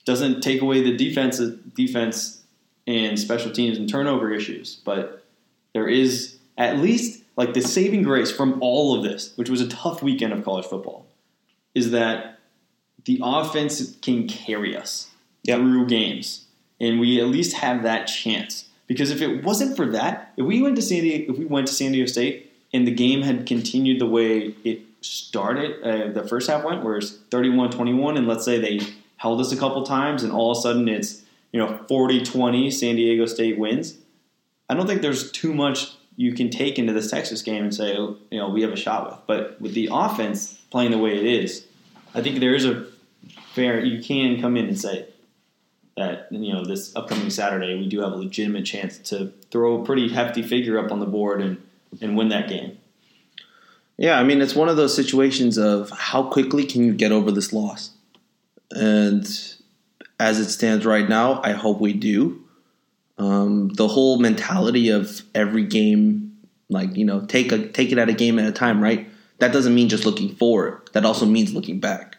[0.05, 2.41] Doesn't take away the defense defense
[2.85, 5.25] and special teams and turnover issues, but
[5.73, 9.67] there is at least like the saving grace from all of this, which was a
[9.67, 11.05] tough weekend of college football,
[11.75, 12.39] is that
[13.05, 15.09] the offense can carry us
[15.43, 15.59] Yep.
[15.59, 16.45] through games,
[16.79, 18.65] and we at least have that chance.
[18.87, 21.67] Because if it wasn't for that, if we went to San Diego, if we went
[21.67, 26.27] to San Diego State and the game had continued the way it started, uh, the
[26.27, 28.79] first half went, where it's 31-21, and let's say they
[29.17, 32.95] held us a couple times, and all of a sudden it's you know 40-20, San
[32.95, 33.97] Diego State wins.
[34.69, 37.93] I don't think there's too much you can take into this Texas game and say,
[37.93, 39.19] you know, we have a shot with.
[39.27, 41.65] But with the offense playing the way it is,
[42.13, 42.87] I think there is a
[43.53, 43.83] fair.
[43.83, 45.07] You can come in and say
[45.95, 49.85] that you know this upcoming Saturday we do have a legitimate chance to throw a
[49.85, 51.61] pretty hefty figure up on the board and
[52.01, 52.77] and win that game.
[53.97, 57.31] Yeah, I mean, it's one of those situations of how quickly can you get over
[57.31, 57.91] this loss?
[58.71, 59.25] And
[60.19, 62.43] as it stands right now, I hope we do.
[63.17, 66.37] Um, the whole mentality of every game,
[66.69, 69.09] like you know, take a take it at a game at a time, right?
[69.39, 70.87] That doesn't mean just looking forward.
[70.93, 72.17] That also means looking back.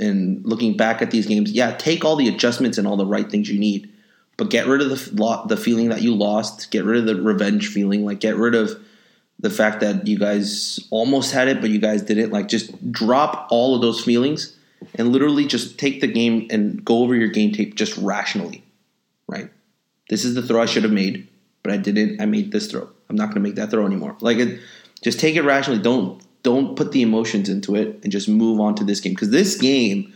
[0.00, 3.28] And looking back at these games, yeah, take all the adjustments and all the right
[3.28, 3.92] things you need,
[4.36, 6.70] but get rid of the the feeling that you lost.
[6.70, 8.06] Get rid of the revenge feeling.
[8.06, 8.80] Like get rid of
[9.40, 12.32] the fact that you guys almost had it, but you guys didn't.
[12.32, 14.56] Like, just drop all of those feelings
[14.94, 18.64] and literally just take the game and go over your game tape just rationally,
[19.28, 19.50] right?
[20.08, 21.28] This is the throw I should have made,
[21.62, 22.20] but I didn't.
[22.20, 22.88] I made this throw.
[23.08, 24.16] I'm not going to make that throw anymore.
[24.20, 24.60] Like, it,
[25.02, 25.80] just take it rationally.
[25.80, 29.30] Don't don't put the emotions into it and just move on to this game because
[29.30, 30.12] this game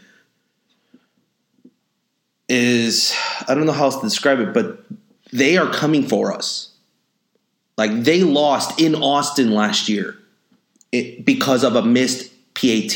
[2.48, 3.14] is
[3.48, 4.84] I don't know how else to describe it, but
[5.32, 6.71] they are coming for us.
[7.76, 10.16] Like they lost in Austin last year
[11.24, 12.94] because of a missed PAT.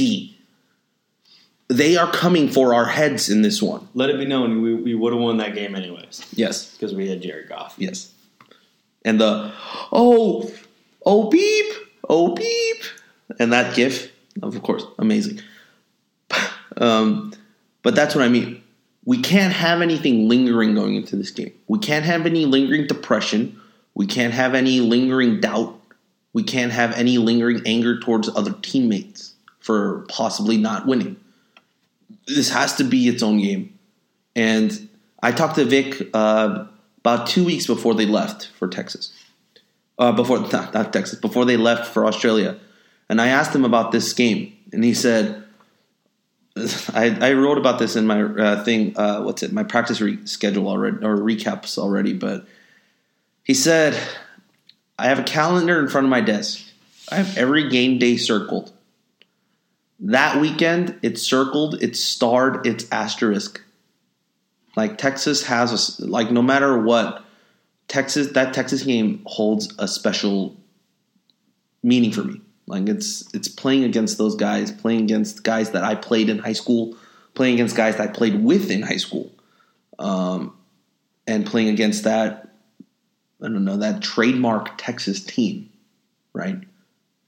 [1.68, 3.88] They are coming for our heads in this one.
[3.94, 6.72] Let it be known we, we would have won that game anyways Yes.
[6.72, 7.74] because we had Jared Goff.
[7.78, 8.12] Yes.
[9.04, 9.52] And the
[9.92, 10.50] oh
[11.04, 11.66] oh beep
[12.08, 12.82] oh beep
[13.40, 14.12] and that gif
[14.42, 15.40] of course amazing.
[16.76, 17.32] um,
[17.82, 18.62] but that's what I mean.
[19.04, 21.52] We can't have anything lingering going into this game.
[21.68, 23.60] We can't have any lingering depression.
[23.96, 25.80] We can't have any lingering doubt.
[26.34, 31.16] We can't have any lingering anger towards other teammates for possibly not winning.
[32.28, 33.78] This has to be its own game.
[34.36, 34.90] And
[35.22, 36.66] I talked to Vic uh,
[36.98, 39.14] about two weeks before they left for Texas.
[39.98, 42.58] Uh, before not, not Texas, before they left for Australia,
[43.08, 45.42] and I asked him about this game, and he said,
[46.92, 48.94] "I, I wrote about this in my uh, thing.
[48.94, 49.54] Uh, what's it?
[49.54, 52.46] My practice re- schedule already or recaps already." But
[53.46, 53.96] he said,
[54.98, 56.64] "I have a calendar in front of my desk.
[57.12, 58.72] I have every game day circled.
[60.00, 63.62] That weekend, it's circled, it's starred, it's asterisk.
[64.74, 67.24] Like Texas has a like no matter what,
[67.86, 70.56] Texas that Texas game holds a special
[71.84, 72.40] meaning for me.
[72.66, 76.52] Like it's it's playing against those guys, playing against guys that I played in high
[76.52, 76.96] school,
[77.34, 79.30] playing against guys that I played with in high school,
[80.00, 80.52] um,
[81.28, 82.45] and playing against that
[83.42, 85.70] I don't know that trademark Texas team,
[86.32, 86.58] right?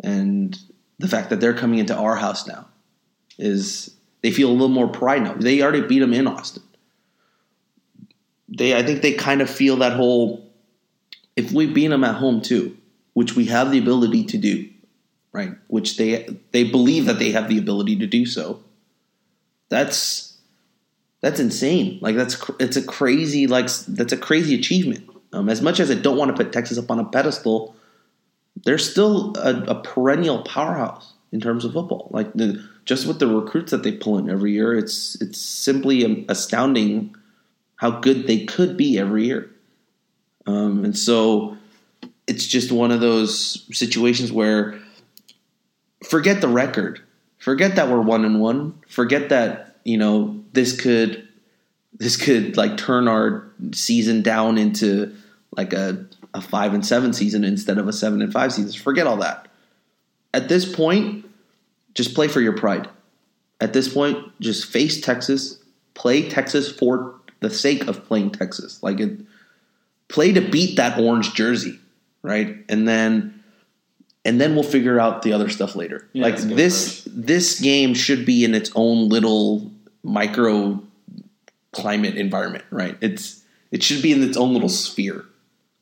[0.02, 0.58] And
[0.98, 2.66] the fact that they're coming into our house now
[3.38, 5.34] is they feel a little more pride now.
[5.34, 6.62] They already beat them in Austin.
[8.48, 10.50] They, I think they kind of feel that whole.
[11.36, 12.76] If we beat them at home too,
[13.12, 14.68] which we have the ability to do,
[15.32, 15.52] right?
[15.68, 18.62] Which they they believe that they have the ability to do so.
[19.68, 20.36] That's
[21.20, 21.98] that's insane.
[22.00, 25.08] Like that's it's a crazy like that's a crazy achievement.
[25.32, 27.74] Um, as much as I don't want to put Texas up on a pedestal,
[28.64, 32.08] they're still a, a perennial powerhouse in terms of football.
[32.10, 36.24] Like the, just with the recruits that they pull in every year, it's it's simply
[36.28, 37.14] astounding
[37.76, 39.50] how good they could be every year.
[40.46, 41.56] Um, and so
[42.26, 44.78] it's just one of those situations where
[46.08, 47.00] forget the record,
[47.38, 51.27] forget that we're one and one, forget that you know this could
[51.98, 55.14] this could like turn our season down into
[55.56, 58.80] like a, a five and seven season instead of a seven and five season.
[58.80, 59.48] Forget all that.
[60.32, 61.26] At this point,
[61.94, 62.88] just play for your pride.
[63.60, 65.58] At this point, just face Texas,
[65.94, 68.82] play Texas for the sake of playing Texas.
[68.82, 69.18] Like it,
[70.08, 71.78] play to beat that orange jersey.
[72.22, 72.64] right?
[72.68, 73.34] And then
[74.24, 76.08] and then we'll figure out the other stuff later.
[76.12, 79.70] Yeah, like this this game should be in its own little
[80.04, 80.82] micro
[81.72, 82.96] climate environment, right?
[83.00, 85.24] It's it should be in its own little sphere.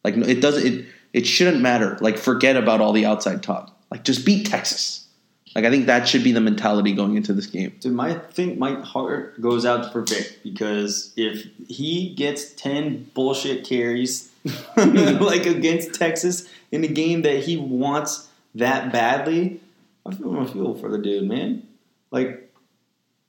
[0.04, 1.98] Like it doesn't it it shouldn't matter.
[2.00, 3.76] Like forget about all the outside talk.
[3.90, 5.06] Like just beat Texas.
[5.54, 7.74] Like I think that should be the mentality going into this game.
[7.80, 13.64] Dude, my think my heart goes out for Vic because if he gets ten bullshit
[13.64, 14.30] carries
[14.76, 19.60] like against Texas in a game that he wants that badly,
[20.04, 21.66] I feel I feel for the dude, man.
[22.10, 22.45] Like,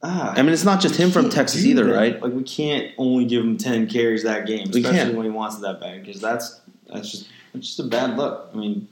[0.03, 1.93] ah, I mean, it's not just him from Texas either, that.
[1.95, 2.21] right?
[2.21, 5.15] Like we can't only give him ten carries that game, We especially can't.
[5.15, 8.49] when he wants it that bad, because that's that's just that's just a bad look.
[8.53, 8.87] I mean,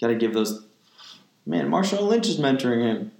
[0.00, 0.64] got to give those.
[1.46, 3.12] Man, Marshawn Lynch is mentoring him.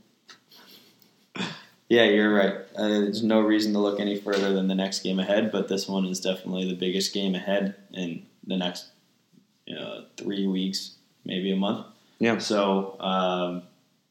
[1.88, 2.54] Yeah, you're right.
[2.76, 5.88] Uh, there's no reason to look any further than the next game ahead, but this
[5.88, 8.90] one is definitely the biggest game ahead in the next
[9.66, 10.92] you know, three weeks,
[11.24, 11.86] maybe a month.
[12.20, 12.38] Yeah.
[12.38, 13.62] So um,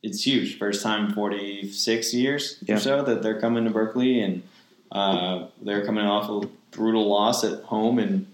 [0.04, 0.58] it's huge.
[0.58, 2.76] First time in 46 years Yeah.
[2.76, 4.44] or so that they're coming to Berkeley, and
[4.92, 8.26] uh, they're coming off a brutal loss at home, and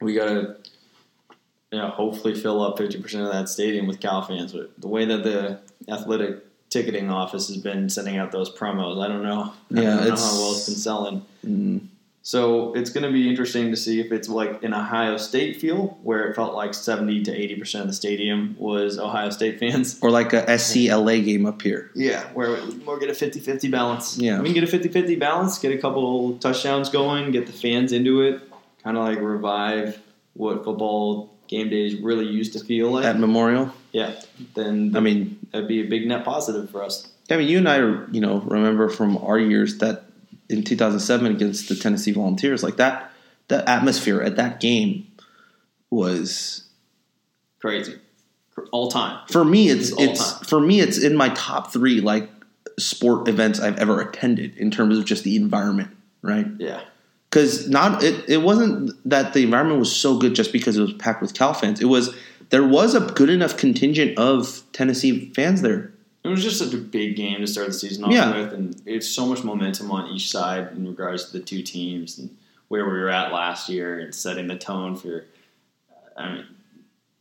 [0.00, 0.56] we got to
[1.70, 4.52] you know, hopefully fill up 50% of that stadium with Cal fans.
[4.52, 5.58] But the way that the
[5.92, 9.42] athletic ticketing office has been sending out those promos, I don't know.
[9.42, 11.22] I Yeah, don't know it's- how well it's been selling.
[11.46, 11.80] Mm,
[12.28, 15.96] So it's going to be interesting to see if it's like an Ohio State feel,
[16.02, 19.98] where it felt like 70 to 80% of the stadium was Ohio State fans.
[20.02, 21.90] or like a SCLA game up here.
[21.94, 24.18] Yeah, where we more get a 50 50 balance.
[24.18, 24.40] Yeah.
[24.40, 27.92] We can get a 50 50 balance, get a couple touchdowns going, get the fans
[27.92, 28.42] into it,
[28.84, 29.98] kind of like revive
[30.34, 33.06] what football game days really used to feel like.
[33.06, 34.20] At Memorial, yeah,
[34.54, 37.10] then I mean, that'd be a big net positive for us.
[37.30, 37.78] I mean, you and I,
[38.12, 40.04] you know, remember from our years that
[40.48, 43.10] in 2007 against the Tennessee Volunteers, like that,
[43.48, 45.06] that atmosphere at that game
[45.90, 46.68] was
[47.60, 47.96] Crazy.
[48.72, 49.20] All time.
[49.30, 49.68] for me.
[49.68, 50.44] It's All it's time.
[50.44, 50.80] for me.
[50.80, 52.28] It's in my top three like
[52.78, 55.90] sport events I've ever attended in terms of just the environment,
[56.22, 56.46] right?
[56.58, 56.80] Yeah.
[57.30, 60.92] because not it, it wasn't that the environment was so good just because it was
[60.94, 61.80] packed with Cal fans.
[61.80, 62.14] It was
[62.50, 65.92] there was a good enough contingent of Tennessee fans there.
[66.28, 68.36] It was just such a big game to start the season off Yeah.
[68.36, 72.18] with, and it's so much momentum on each side in regards to the two teams
[72.18, 72.36] and
[72.68, 75.24] where we were at last year and setting the tone for.
[76.16, 76.44] I mean,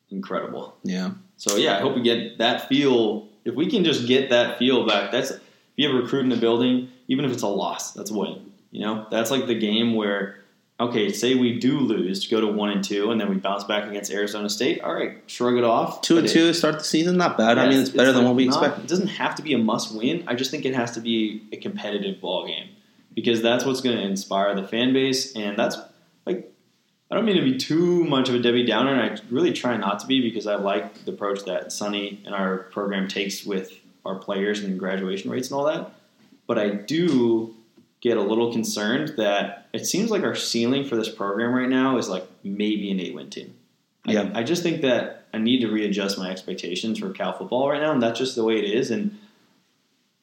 [0.09, 0.75] incredible.
[0.83, 3.27] Yeah, So yeah, I hope we get that feel.
[3.45, 5.39] If we can just get that feel back, that's if
[5.75, 8.51] you have a recruit in the building, even if it's a loss, that's a win.
[8.71, 10.39] You know, that's like the game where
[10.79, 13.89] okay, say we do lose, go to one and two, and then we bounce back
[13.89, 14.81] against Arizona State.
[14.81, 16.01] All right, shrug it off.
[16.01, 17.57] two and two to start the season, not bad.
[17.57, 18.85] I mean, it's better than like what we not- expected.
[18.85, 20.23] It doesn't have to be a must win.
[20.27, 22.69] I just think it has to be a competitive ball game
[23.15, 25.77] because that's what's going to inspire the fan base, and that's
[26.25, 26.51] like
[27.09, 29.77] I don't mean to be too much of a Debbie Downer, and I really try
[29.77, 33.73] not to be because I like the approach that Sonny and our program takes with
[34.05, 35.91] our players and graduation rates and all that.
[36.45, 37.56] But I do
[38.01, 41.97] get a little concerned that it seems like our ceiling for this program right now
[41.97, 43.53] is like maybe an eight win team.
[44.05, 44.31] I- Yeah.
[44.33, 47.91] I, just think that I need to readjust my expectations for Cal football right now,
[47.91, 48.91] and that's just the way it is.
[48.91, 49.17] And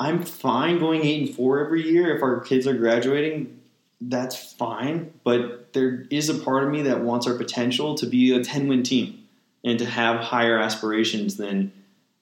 [0.00, 3.60] I'm fine going eight and four every year if our kids are graduating.
[4.00, 8.34] That's fine, but there is a part of me that wants our potential to be
[8.34, 9.20] a ten win team
[9.64, 11.72] and to have higher aspirations than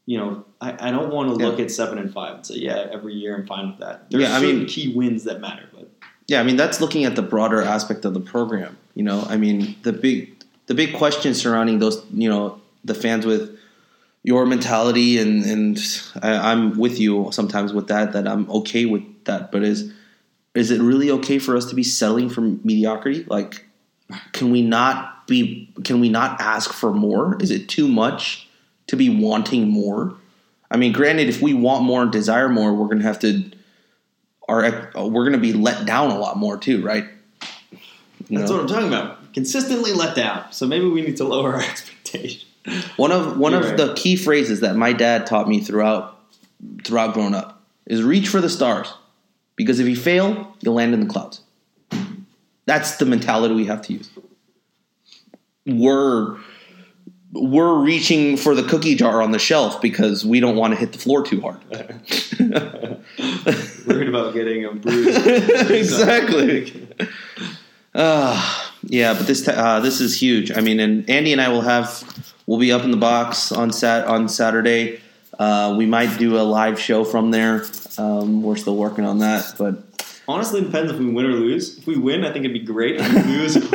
[0.07, 0.44] you know.
[0.61, 1.50] I, I don't want to Yeah.
[1.50, 4.11] look at seven and five and say, yeah, every year I'm fine with that.
[4.11, 5.88] There's Yeah, I mean- key wins that matter, but
[6.28, 8.76] Yeah, I mean that's looking at the broader aspect of the program.
[8.94, 10.36] You know, I mean the big
[10.66, 13.59] the big question surrounding those, you know, the fans with
[14.22, 15.78] your mentality and and
[16.22, 18.12] I, I'm with you sometimes with that.
[18.12, 19.92] That I'm okay with that, but is
[20.55, 23.24] is it really okay for us to be settling for mediocrity?
[23.26, 23.66] Like,
[24.32, 25.72] can we not be?
[25.82, 27.36] Can we not ask for more?
[27.42, 28.48] Is it too much
[28.93, 30.14] to be wanting more?
[30.70, 33.51] I mean, granted, if we want more and desire more, we're going to have to
[34.49, 37.07] are we're going to be let down a lot more too, right?
[38.28, 38.57] You that's know?
[38.57, 39.32] what I'm talking about.
[39.32, 40.53] Consistently let down.
[40.53, 42.45] So maybe we need to lower our expectations.
[42.97, 43.76] one of one You're of right.
[43.76, 46.20] the key phrases that my dad taught me throughout
[46.84, 48.93] throughout growing up is reach for the stars
[49.57, 51.40] because if you fail, you'll land in the clouds.
[52.66, 54.11] That's the mentality we have to use.
[55.66, 56.36] We're
[57.33, 60.93] we're reaching for the cookie jar on the shelf because we don't want to hit
[60.93, 61.59] the floor too hard.
[63.87, 65.26] Worried about getting a bruise.
[65.70, 66.89] exactly.
[67.95, 70.53] Uh, yeah, but this uh, this is huge.
[70.53, 73.72] I mean, and Andy and I will have we'll be up in the box on
[73.72, 75.01] sat on Saturday.
[75.39, 77.64] Uh, we might do a live show from there.
[77.97, 79.83] Um, we're still working on that, but
[80.28, 81.78] Honestly, it depends if we win or lose.
[81.78, 83.01] If we win, I think it'd be great.
[83.01, 83.57] If we lose,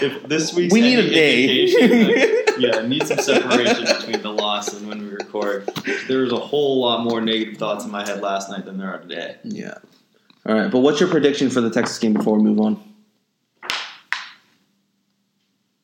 [0.00, 2.36] if this week's We need a day.
[2.60, 5.68] Yeah, need some separation between the loss and when we record.
[6.08, 8.92] There was a whole lot more negative thoughts in my head last night than there
[8.92, 9.36] are today.
[9.44, 9.78] Yeah.
[10.46, 12.82] All right, but what's your prediction for the Texas game before we move on?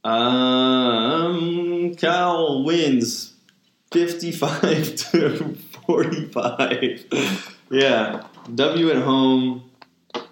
[0.04, 3.34] Um, Cal wins
[3.92, 5.54] 55 to
[5.86, 7.58] 45.
[7.70, 8.24] yeah,
[8.54, 9.65] W at home.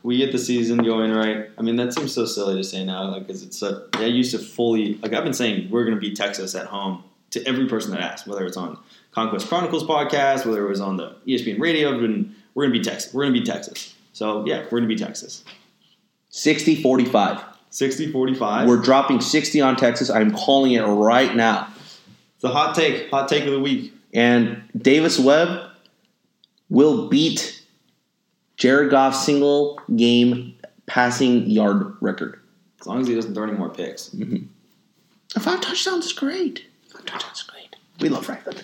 [0.04, 1.48] We get the season going right.
[1.58, 3.82] I mean, that seems so silly to say now, like, because it's such.
[3.94, 7.02] I used to fully like I've been saying we're going to beat Texas at home
[7.30, 8.78] to every person that asks, whether it's on
[9.10, 13.12] Conquest Chronicles podcast, whether it was on the ESPN radio, we're going to beat Texas.
[13.12, 13.94] We're going to beat Texas.
[14.12, 15.42] So yeah, we're going to beat Texas.
[16.28, 17.42] 60 45.
[17.70, 18.68] 60 45.
[18.68, 20.10] We're dropping 60 on Texas.
[20.10, 21.72] I'm calling it right now.
[22.36, 23.10] It's a hot take.
[23.10, 23.92] Hot take of the week.
[24.12, 25.70] And Davis Webb
[26.68, 27.63] will beat
[28.56, 30.54] Jared Goff's single game
[30.86, 32.40] passing yard record.
[32.80, 34.14] As long as he doesn't throw any more picks.
[35.38, 36.66] Five touchdowns is great.
[36.88, 37.76] Five touchdowns is great.
[38.00, 38.56] We love Franklin.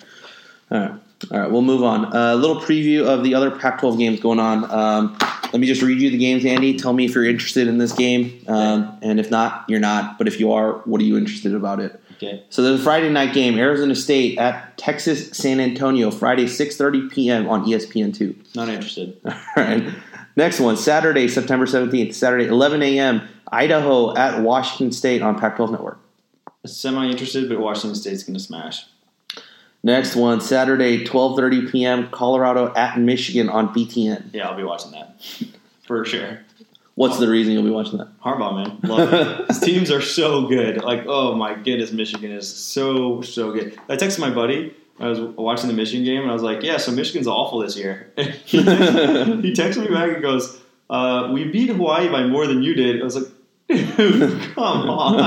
[0.69, 0.91] All right.
[1.29, 2.05] All right, we'll move on.
[2.15, 4.69] A little preview of the other Pac 12 games going on.
[4.71, 5.17] Um,
[5.53, 6.75] let me just read you the games, Andy.
[6.77, 8.43] Tell me if you're interested in this game.
[8.47, 10.17] Um, and if not, you're not.
[10.17, 12.00] But if you are, what are you interested about it?
[12.21, 12.43] Okay.
[12.49, 17.49] So there's a Friday night game, Arizona State at Texas San Antonio, Friday 6:30 p.m.
[17.49, 18.55] on E ESPN2.
[18.55, 19.17] Not interested.
[19.25, 19.91] All right.
[20.35, 23.27] Next one, Saturday, September 17th, Saturday 11 a.m.
[23.51, 25.99] Idaho at Washington State on Pac-12 Network.
[26.65, 28.85] Semi interested, but Washington State's going to smash.
[29.83, 32.09] Next one, Saturday 12:30 p.m.
[32.11, 34.29] Colorado at Michigan on BTN.
[34.31, 35.19] Yeah, I'll be watching that
[35.87, 36.41] for sure.
[36.95, 38.09] What's the reason you'll be watching that?
[38.21, 39.47] Harbaugh, man, love it.
[39.47, 40.83] His teams are so good.
[40.83, 43.79] Like, oh my goodness, Michigan is so so good.
[43.89, 44.75] I texted my buddy.
[44.99, 47.75] I was watching the Michigan game, and I was like, "Yeah, so Michigan's awful this
[47.77, 52.75] year." he texted me back and goes, uh, "We beat Hawaii by more than you
[52.75, 53.27] did." I was like,
[54.53, 55.17] come on!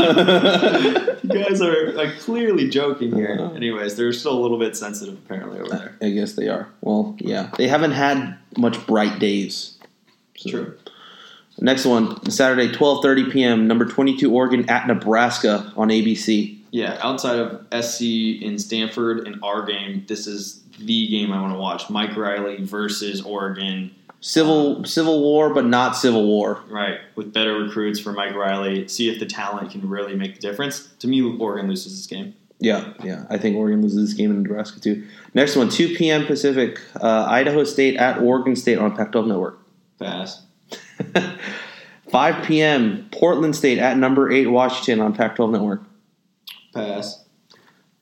[1.23, 5.59] you guys are like clearly joking here." Anyways, they're still a little bit sensitive apparently
[5.59, 5.97] over there.
[6.01, 6.69] I guess they are.
[6.83, 9.79] Well, yeah, they haven't had much bright days.
[10.37, 10.77] So- True.
[11.61, 13.67] Next one, Saturday 12:30 p.m.
[13.67, 16.59] Number 22 Oregon at Nebraska on ABC.
[16.71, 18.03] Yeah, outside of SC
[18.43, 21.89] in Stanford and our game, this is the game I want to watch.
[21.89, 26.61] Mike Riley versus Oregon, Civil Civil War, but not Civil War.
[26.69, 26.99] right?
[27.15, 28.89] With better recruits for Mike Riley.
[28.89, 30.89] See if the talent can really make the difference.
[30.99, 32.35] To me, Oregon loses this game.
[32.59, 33.27] Yeah, yeah.
[33.31, 35.07] I think Oregon loses this game in Nebraska too.
[35.35, 36.25] Next one, 2 p.m.
[36.27, 36.81] Pacific.
[37.01, 39.59] Uh, Idaho State at Oregon State on Pac-12 Network.
[39.99, 40.43] Pass.
[42.11, 43.09] 5 p.m.
[43.11, 45.83] Portland State at number eight Washington on Pac-12 Network.
[46.75, 47.25] Pass.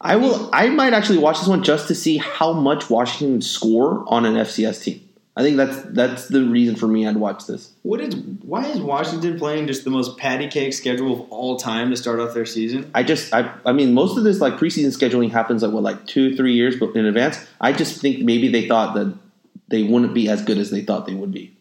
[0.01, 0.51] I will.
[0.53, 4.35] I might actually watch this one just to see how much Washington score on an
[4.35, 5.09] FCS team.
[5.35, 7.73] I think that's that's the reason for me I'd watch this.
[7.83, 8.15] What is?
[8.15, 12.21] Why is Washington playing just the most patty cake schedule of all time to start
[12.21, 12.91] off their season?
[12.95, 16.07] I just I I mean most of this like preseason scheduling happens like what like
[16.07, 17.39] two three years but in advance.
[17.61, 19.17] I just think maybe they thought that
[19.69, 21.57] they wouldn't be as good as they thought they would be.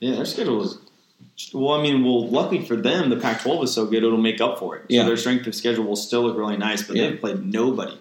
[0.00, 0.78] Yeah, their schedule is.
[1.52, 4.58] Well, I mean, well, luckily for them, the Pac-12 is so good it'll make up
[4.58, 4.80] for it.
[4.82, 5.04] So Yeah.
[5.04, 7.10] their strength of schedule will still look really nice, but Yeah.
[7.10, 7.92] they've played nobody.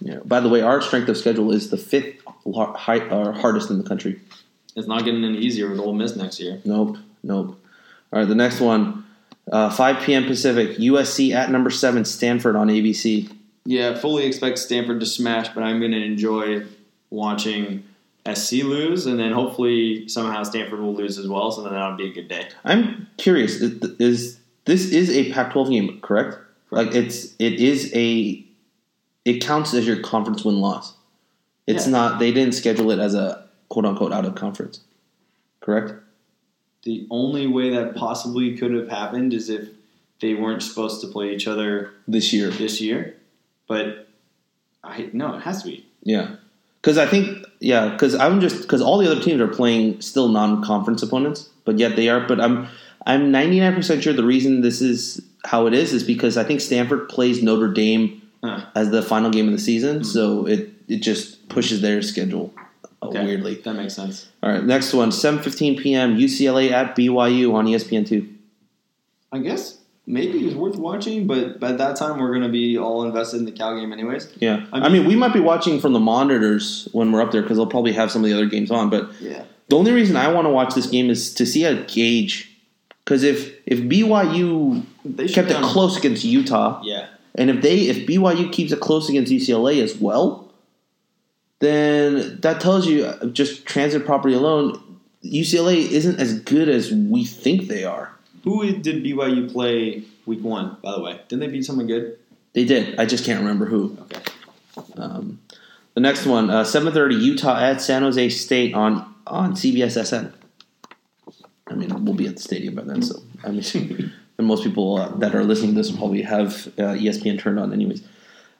[0.00, 0.18] Yeah.
[0.24, 2.22] By the way, our strength of schedule is the fifth
[2.54, 4.20] high, uh, hardest in the country.
[4.76, 6.60] It's not getting any easier with Ole Miss next year.
[6.64, 7.58] Nope, nope.
[8.12, 9.04] All right, the next one,
[9.50, 10.24] uh, 5 p.m.
[10.26, 10.78] Pacific.
[10.78, 13.28] USC at number seven Stanford on ABC.
[13.66, 16.64] Yeah, fully expect Stanford to smash, but I'm going to enjoy
[17.10, 17.82] watching
[18.34, 21.50] SC lose, and then hopefully somehow Stanford will lose as well.
[21.50, 22.48] So then that'll be a good day.
[22.64, 23.56] I'm curious.
[23.56, 26.38] Is, is this is a Pac-12 game, correct?
[26.70, 28.44] Like it's it is a
[29.24, 30.94] it counts as your conference win loss.
[31.66, 31.92] It's Yeah.
[31.92, 32.18] not.
[32.18, 34.80] They didn't schedule it as a quote unquote out of conference,
[35.60, 35.92] correct?
[36.82, 39.68] The only way that possibly could have happened is if
[40.20, 43.16] they weren't supposed to play each other This year, this year,
[43.66, 44.08] but
[44.82, 45.86] I no, it has to be.
[46.02, 46.36] yeah.
[46.80, 47.88] Because I think yeah.
[47.90, 51.94] Because I'm just because all the other teams are playing still non-conference opponents, but yet
[51.96, 52.20] they are.
[52.26, 52.66] But I'm
[53.06, 56.60] I'm 99 percent sure the reason this is how it is is because I think
[56.60, 58.64] Stanford plays Notre Dame Huh.
[58.74, 62.52] as the final game of the season, so it it just pushes their schedule
[63.02, 63.56] uh, Okay, weirdly.
[63.56, 64.28] that makes sense.
[64.42, 66.16] All right, next one, 7:15 p.m.
[66.16, 68.26] UCLA at BYU on ESPN two.
[69.30, 69.76] I guess
[70.10, 73.44] maybe it's worth watching, but by that time we're going to be all invested in
[73.44, 74.28] the Cal game anyways.
[74.38, 77.42] Yeah, I I mean, we might be watching from the monitors when we're up there
[77.42, 78.90] because they'll probably have some of the other games on.
[78.90, 79.44] But Yeah.
[79.68, 82.48] the only reason I want to watch this game is to see a gauge.
[83.04, 87.06] Because if if BYU They kept it close against Utah, Yeah.
[87.34, 90.52] and if they if BYU keeps it close against UCLA as well,
[91.60, 94.80] then that tells you uh, just transitive property alone,
[95.24, 98.12] UCLA isn't as good as we think they are.
[98.44, 101.20] Who did BYU play week one, by the way?
[101.28, 102.18] Didn't they beat someone good?
[102.52, 102.98] They did.
[102.98, 103.96] I just can't remember who.
[104.02, 104.20] Okay.
[104.96, 105.40] Um,
[105.94, 110.32] the next one, uh, 7:30, Utah at San Jose State on on CBS SN.
[111.68, 114.96] I mean, we'll be at the stadium by then, so I mean, and most people
[114.96, 118.02] uh, that are listening to this will probably have uh, ESPN turned on, anyways.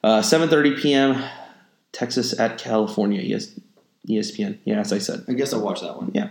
[0.05, 1.25] Uh, 7:30 p.m.
[1.93, 3.23] Texas at California.
[3.23, 3.59] Yes,
[4.09, 4.59] ESPN.
[4.65, 5.25] Yeah, as I said.
[5.29, 6.11] I guess I'll watch that one.
[6.15, 6.29] Yeah.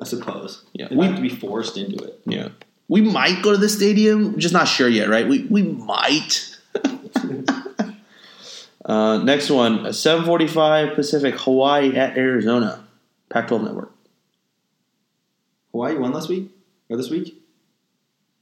[0.00, 0.64] I suppose.
[0.72, 0.88] Yeah.
[0.90, 2.20] Might have to be forced into it.
[2.26, 2.48] Yeah.
[2.88, 5.26] We might go to the stadium, just not sure yet, right?
[5.26, 6.56] We we might.
[8.84, 12.84] uh, next one, seven forty-five Pacific, Hawaii at Arizona,
[13.28, 13.92] Pac-12 network.
[15.72, 16.50] Hawaii won last week
[16.88, 17.42] or this week.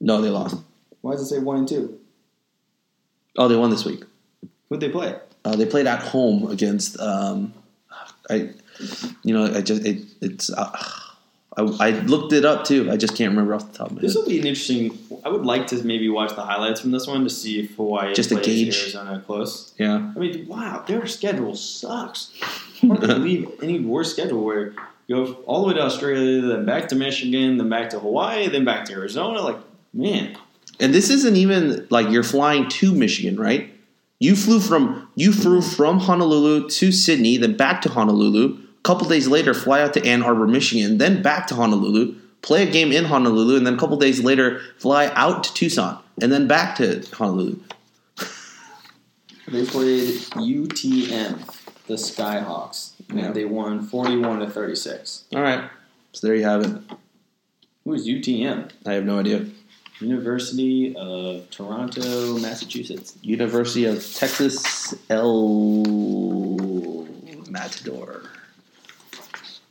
[0.00, 0.56] No, they lost.
[1.00, 1.98] Why does it say one and two?
[3.36, 4.04] Oh, they won this week.
[4.68, 5.16] Who'd they play?
[5.44, 6.98] Uh, they played at home against.
[7.00, 7.52] Um,
[8.30, 8.50] I,
[9.22, 10.50] you know, I just it, it's.
[10.50, 10.70] Uh,
[11.56, 12.90] I, I looked it up too.
[12.90, 14.09] I just can't remember off the top of my head.
[14.09, 14.98] This will be an interesting.
[15.24, 18.14] I would like to maybe watch the highlights from this one to see if Hawaii
[18.14, 18.81] Just plays gauge.
[18.81, 19.72] Arizona close.
[19.78, 22.32] Yeah, I mean, wow, their schedule sucks.
[22.81, 24.74] Hard to believe any worse schedule where
[25.06, 28.48] you go all the way to Australia, then back to Michigan, then back to Hawaii,
[28.48, 29.40] then back to Arizona.
[29.40, 29.59] Like,
[29.93, 30.36] man,
[30.81, 33.70] and this isn't even like you're flying to Michigan, right?
[34.18, 38.59] You flew from you flew from Honolulu to Sydney, then back to Honolulu.
[38.85, 42.70] Couple days later, fly out to Ann Arbor, Michigan, then back to Honolulu, play a
[42.70, 46.47] game in Honolulu, and then a couple days later, fly out to Tucson, and then
[46.47, 47.59] back to Honolulu.
[49.48, 51.39] they played UTM,
[51.86, 53.27] the Skyhawks, Yeah.
[53.27, 55.24] and they won forty-one to thirty-six.
[55.35, 55.65] All right,
[56.12, 56.77] so there you have it.
[57.85, 58.70] Who is UTM?
[58.86, 59.47] I have no idea.
[60.01, 63.15] University of Toronto, Massachusetts.
[63.23, 67.06] University of Texas El
[67.48, 68.23] Matador.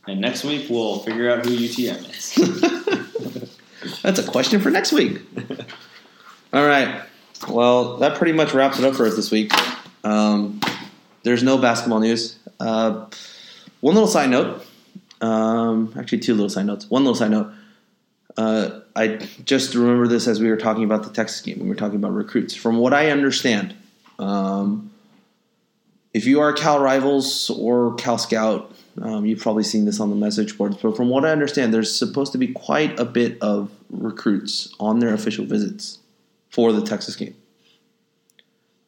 [0.08, 4.02] And next week we'll figure out who UTM is.
[4.02, 5.22] That's a question for next week.
[6.52, 7.04] All right.
[7.48, 9.52] Well, that pretty much wraps it up for us this week.
[10.04, 10.62] Um,
[11.24, 12.38] there's no basketball news.
[12.60, 13.06] Uh,
[13.82, 14.66] one little side note.
[15.22, 16.90] Um, actually, two little side notes.
[16.90, 17.52] One little side note.
[18.36, 21.60] Uh, I just remember this as we were talking about the Texas game.
[21.60, 22.56] When we were talking about recruits.
[22.56, 23.76] From what I understand,
[24.20, 24.92] um,
[26.14, 30.16] if you are Cal Rivals or Cal Scout, um, you've probably seen this on the
[30.16, 30.78] message boards.
[30.78, 35.00] But from what I understand, there's supposed to be quite a bit of recruits on
[35.00, 36.00] their official visits
[36.50, 37.36] for the Texas game.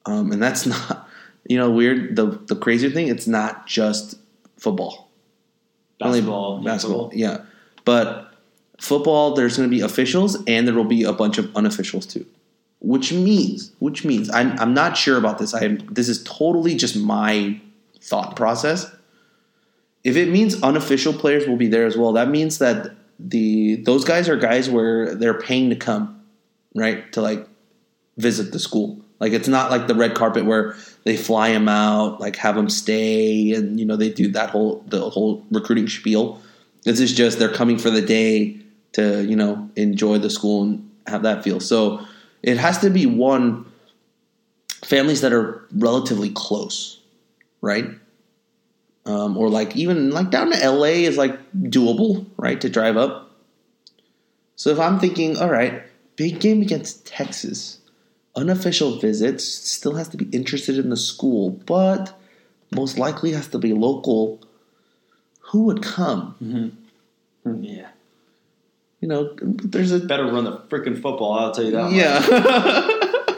[0.06, 1.10] Um, and that's not,
[1.48, 2.16] you know, weird.
[2.16, 4.16] The the crazier thing, it's not just
[4.58, 5.10] football.
[6.02, 7.20] Only Basketball, yeah, basketball, football.
[7.20, 7.42] yeah.
[7.86, 8.34] But
[8.80, 12.26] football, there's going to be officials, and there will be a bunch of unofficials too.
[12.80, 15.54] Which means, which means, I'm I'm not sure about this.
[15.56, 17.60] I this is totally just my
[18.02, 18.95] thought process.
[20.06, 24.06] If it means unofficial players will be there as well, that means that the those
[24.06, 26.22] guys are guys where they're paying to come,
[26.76, 27.12] right?
[27.14, 27.48] To like
[28.16, 29.02] visit the school.
[29.20, 30.76] Like it's not like the red carpet where
[31.06, 34.84] they fly them out, like have them stay, and you know they do that whole
[34.88, 36.40] the whole recruiting spiel.
[36.84, 38.60] This is just they're coming for the day
[38.94, 41.60] to you know enjoy the school and have that feel.
[41.60, 42.06] So
[42.44, 43.66] it has to be one
[44.84, 47.00] families that are relatively close,
[47.62, 47.90] right?
[49.08, 52.60] Um, or like even like down to LA is like doable, right?
[52.62, 53.30] To drive up.
[54.56, 55.84] So if I'm thinking, all right,
[56.16, 57.80] big game against Texas,
[58.36, 62.18] unofficial visits, still has to be interested in the school, but
[62.72, 64.40] most likely has to be local.
[65.52, 66.76] Who would come?
[67.46, 67.88] Yeah.
[69.02, 71.92] You know, there's a Better run the freaking football, I'll tell you that.
[71.92, 72.20] yeah,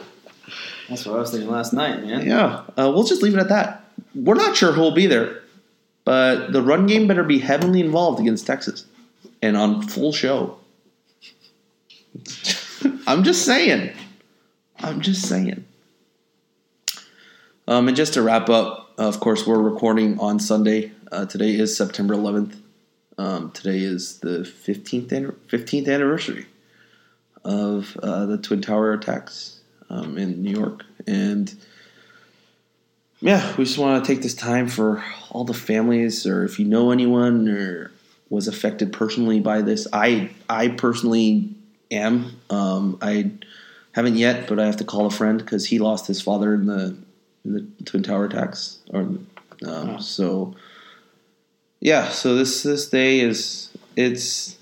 [0.88, 2.26] That's what I was thinking last night, man.
[2.26, 2.62] yeah.
[2.78, 3.84] Uh, we'll just leave it at that.
[4.16, 5.42] We're not sure who will be there,
[6.08, 8.86] but the run game better be heavily involved against Texas
[9.42, 10.58] and on full show.
[13.06, 13.92] I'm just saying.
[14.80, 15.66] I'm just saying.
[17.68, 20.94] Um, and just to wrap up, of course, we're recording on Sunday.
[21.12, 22.56] Uh, today is September 11th.
[23.18, 26.46] Um, today is the 15th, anni- 15th anniversary
[27.44, 29.60] of uh, the Twin Tower attacks
[29.90, 30.86] um, in New York.
[31.06, 31.54] And
[33.20, 36.66] yeah, we just want to take this time for all the families, or if you
[36.66, 37.92] know anyone or
[38.30, 39.88] was affected personally by this.
[39.92, 41.50] I I personally
[41.92, 42.40] am.
[42.50, 43.32] Um, I
[43.94, 46.66] haven't yet, but I have to call a friend because he lost his father in
[46.66, 46.96] the
[47.46, 48.80] in the Twin Tower attacks.
[48.92, 49.10] Or
[49.66, 50.56] um, so
[51.80, 52.10] yeah.
[52.10, 54.58] So this this day is it's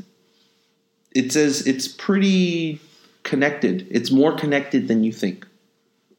[1.12, 2.80] it's as it's pretty
[3.24, 3.88] connected.
[3.90, 5.48] It's more connected than you think.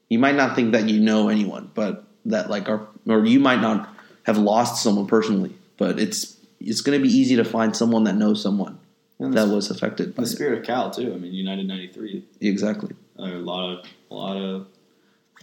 [0.09, 3.61] You might not think that you know anyone, but that like our or you might
[3.61, 3.89] not
[4.25, 8.17] have lost someone personally, but it's it's going to be easy to find someone that
[8.17, 8.79] knows someone
[9.19, 10.33] And that the, was affected by the it.
[10.33, 11.13] spirit of Cal too.
[11.15, 12.25] I mean, United '93.
[12.41, 12.95] Exactly.
[13.19, 14.67] A lot of a lot of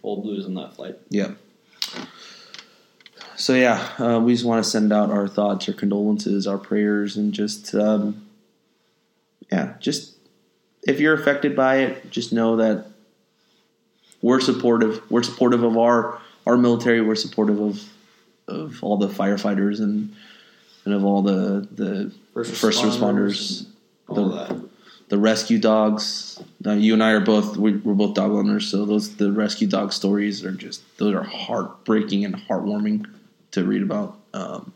[0.03, 0.97] old blues on that flight.
[1.09, 1.31] Yeah.
[3.35, 7.17] So yeah, uh, we just want to send out our thoughts, our condolences, our prayers,
[7.17, 8.27] and just um,
[9.51, 10.15] yeah, just
[10.83, 12.87] if you're affected by it, just know that
[14.21, 15.01] we're supportive.
[15.09, 17.01] We're supportive of our our military.
[17.01, 17.83] We're supportive of
[18.47, 20.15] of all the firefighters and
[20.85, 23.65] and of all the the First first, responders responders,
[24.07, 24.69] All the, that.
[25.09, 26.41] the rescue dogs.
[26.65, 29.67] Uh, you and I are both we, we're both dog owners, so those the rescue
[29.67, 33.05] dog stories are just those are heartbreaking and heartwarming
[33.51, 34.17] to read about.
[34.33, 34.73] Um,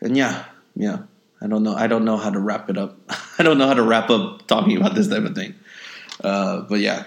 [0.00, 0.44] and yeah,
[0.76, 0.98] yeah,
[1.40, 1.74] I don't know.
[1.74, 2.96] I don't know how to wrap it up.
[3.38, 5.54] I don't know how to wrap up talking about this type of thing.
[6.22, 7.04] Uh, but yeah.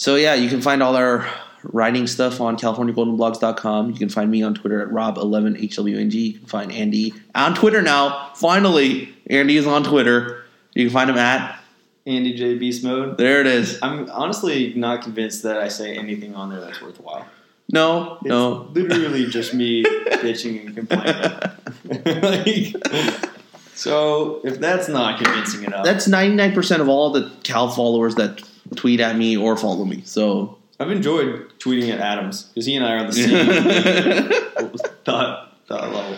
[0.00, 1.28] So yeah, you can find all our
[1.62, 3.90] writing stuff on CaliforniaGoldenBlogs.com.
[3.90, 6.14] You can find me on Twitter at Rob11HWNG.
[6.14, 8.32] You can find Andy on Twitter now.
[8.34, 10.42] Finally, Andy is on Twitter.
[10.72, 11.60] You can find him at
[12.06, 13.18] Andy J Beast Mode.
[13.18, 13.42] there.
[13.42, 13.78] It is.
[13.82, 17.26] I'm honestly not convinced that I say anything on there that's worthwhile.
[17.70, 18.70] No, It's no.
[18.72, 22.22] literally just me bitching and complaining.
[22.22, 23.28] like,
[23.74, 28.14] so if that's not convincing enough, That's ninety nine percent of all the Cal followers
[28.14, 28.42] that
[28.76, 30.02] tweet at me or follow me.
[30.04, 33.12] So I've enjoyed tweeting at Adams because he and I are on the
[34.72, 36.16] same thought, thought level.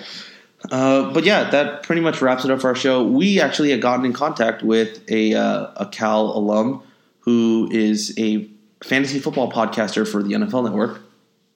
[0.70, 3.02] Uh, but yeah, that pretty much wraps it up for our show.
[3.02, 6.82] We actually had gotten in contact with a uh, a Cal alum
[7.20, 8.48] who is a
[8.84, 11.00] fantasy football podcaster for the NFL Network.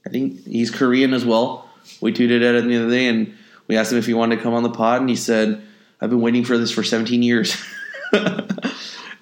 [0.05, 1.69] I think he's Korean as well.
[2.01, 3.35] We tweeted at him the other day, and
[3.69, 5.63] we asked him if he wanted to come on the pod, and he said,
[6.01, 7.57] "I've been waiting for this for 17 years."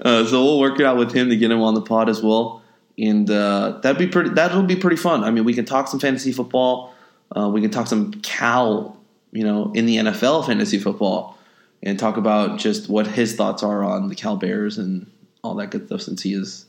[0.04, 2.22] uh, so we'll work it out with him to get him on the pod as
[2.22, 2.62] well,
[2.98, 4.30] and uh, that'd be pretty.
[4.30, 5.24] That'll be pretty fun.
[5.24, 6.94] I mean, we can talk some fantasy football.
[7.34, 9.00] Uh, we can talk some Cal,
[9.32, 11.38] you know, in the NFL fantasy football,
[11.82, 15.10] and talk about just what his thoughts are on the Cal Bears and
[15.42, 16.02] all that good stuff.
[16.02, 16.66] Since he is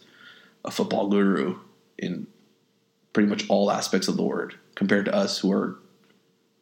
[0.64, 1.60] a football guru
[1.98, 2.28] in
[3.12, 5.78] pretty much all aspects of the word, compared to us who are,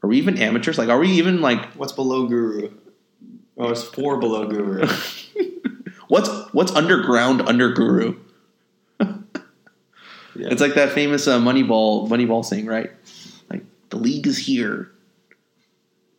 [0.02, 0.80] are we even amateurs?
[0.80, 2.72] Like, are we even like What's below Guru?
[3.58, 4.88] Oh, it's four below Guru.
[6.14, 8.16] what's what's underground under guru?
[10.36, 10.48] Yeah.
[10.50, 12.90] It's like that famous uh, Moneyball Moneyball saying, right?
[13.52, 13.62] Like
[13.92, 14.90] the league is here,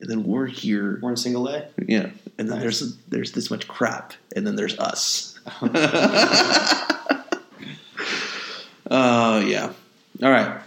[0.00, 1.00] and then we're here.
[1.02, 1.66] We're in single A.
[1.88, 2.60] Yeah, and then Nice.
[2.60, 5.36] there's there's this much crap, and then there's us.
[8.88, 9.72] Oh yeah.
[10.22, 10.60] All right.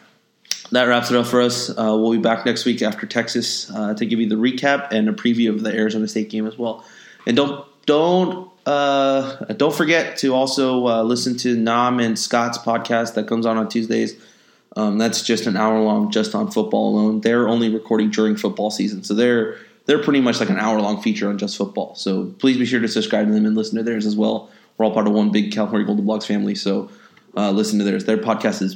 [0.71, 1.69] That wraps it up for us.
[1.69, 5.07] Uh, we'll be back next week after Texas uh, to give you the recap and
[5.07, 6.83] a preview of the Arizona State game as well.
[7.25, 13.13] And don't don't uh, don't forget to also uh, listen to Nam and Scott's podcast
[13.13, 14.19] that comes on on Tuesdays.
[14.75, 17.21] Um, that's just an hour long, just on football alone.
[17.21, 21.01] They're only recording during football season, so they're they're pretty much like an hour long
[21.01, 21.95] feature on just football.
[21.95, 24.51] So please be sure to subscribe to them and listen to theirs as well.
[24.77, 26.91] We're all part of one big California Golden Blogs family, so
[27.37, 28.03] uh, listen to theirs.
[28.03, 28.75] Their podcast is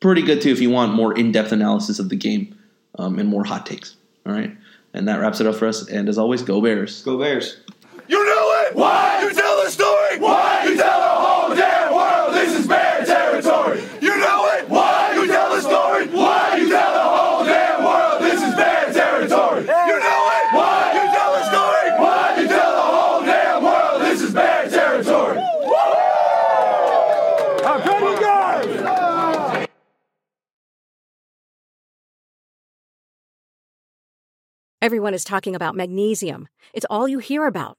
[0.00, 2.54] pretty good too if you want more in depth analysis of the game
[2.98, 3.96] um, and more hot takes.
[4.26, 4.54] All right,
[4.92, 5.88] and that wraps it up for us.
[5.88, 7.02] And as always, go Bears.
[7.02, 7.56] Go Bears.
[8.08, 8.74] You know it!
[8.74, 9.22] Why?
[9.22, 10.18] You tell the story!
[10.18, 10.64] Why?
[10.64, 13.80] You tell the whole damn world this is bear territory!
[14.00, 14.68] You know it!
[14.68, 15.14] Why?
[15.14, 16.08] You tell the story!
[16.08, 16.56] Why?
[16.56, 19.60] You tell the whole damn world this is bear territory!
[19.62, 19.66] You
[20.00, 20.46] know it!
[20.52, 20.90] Why?
[20.94, 21.90] You tell the story!
[22.00, 22.40] Why?
[22.40, 25.38] You tell the whole damn world this is bear territory!
[27.62, 29.68] How come you guys?
[34.82, 36.48] Everyone is talking about magnesium.
[36.74, 37.78] It's all you hear about.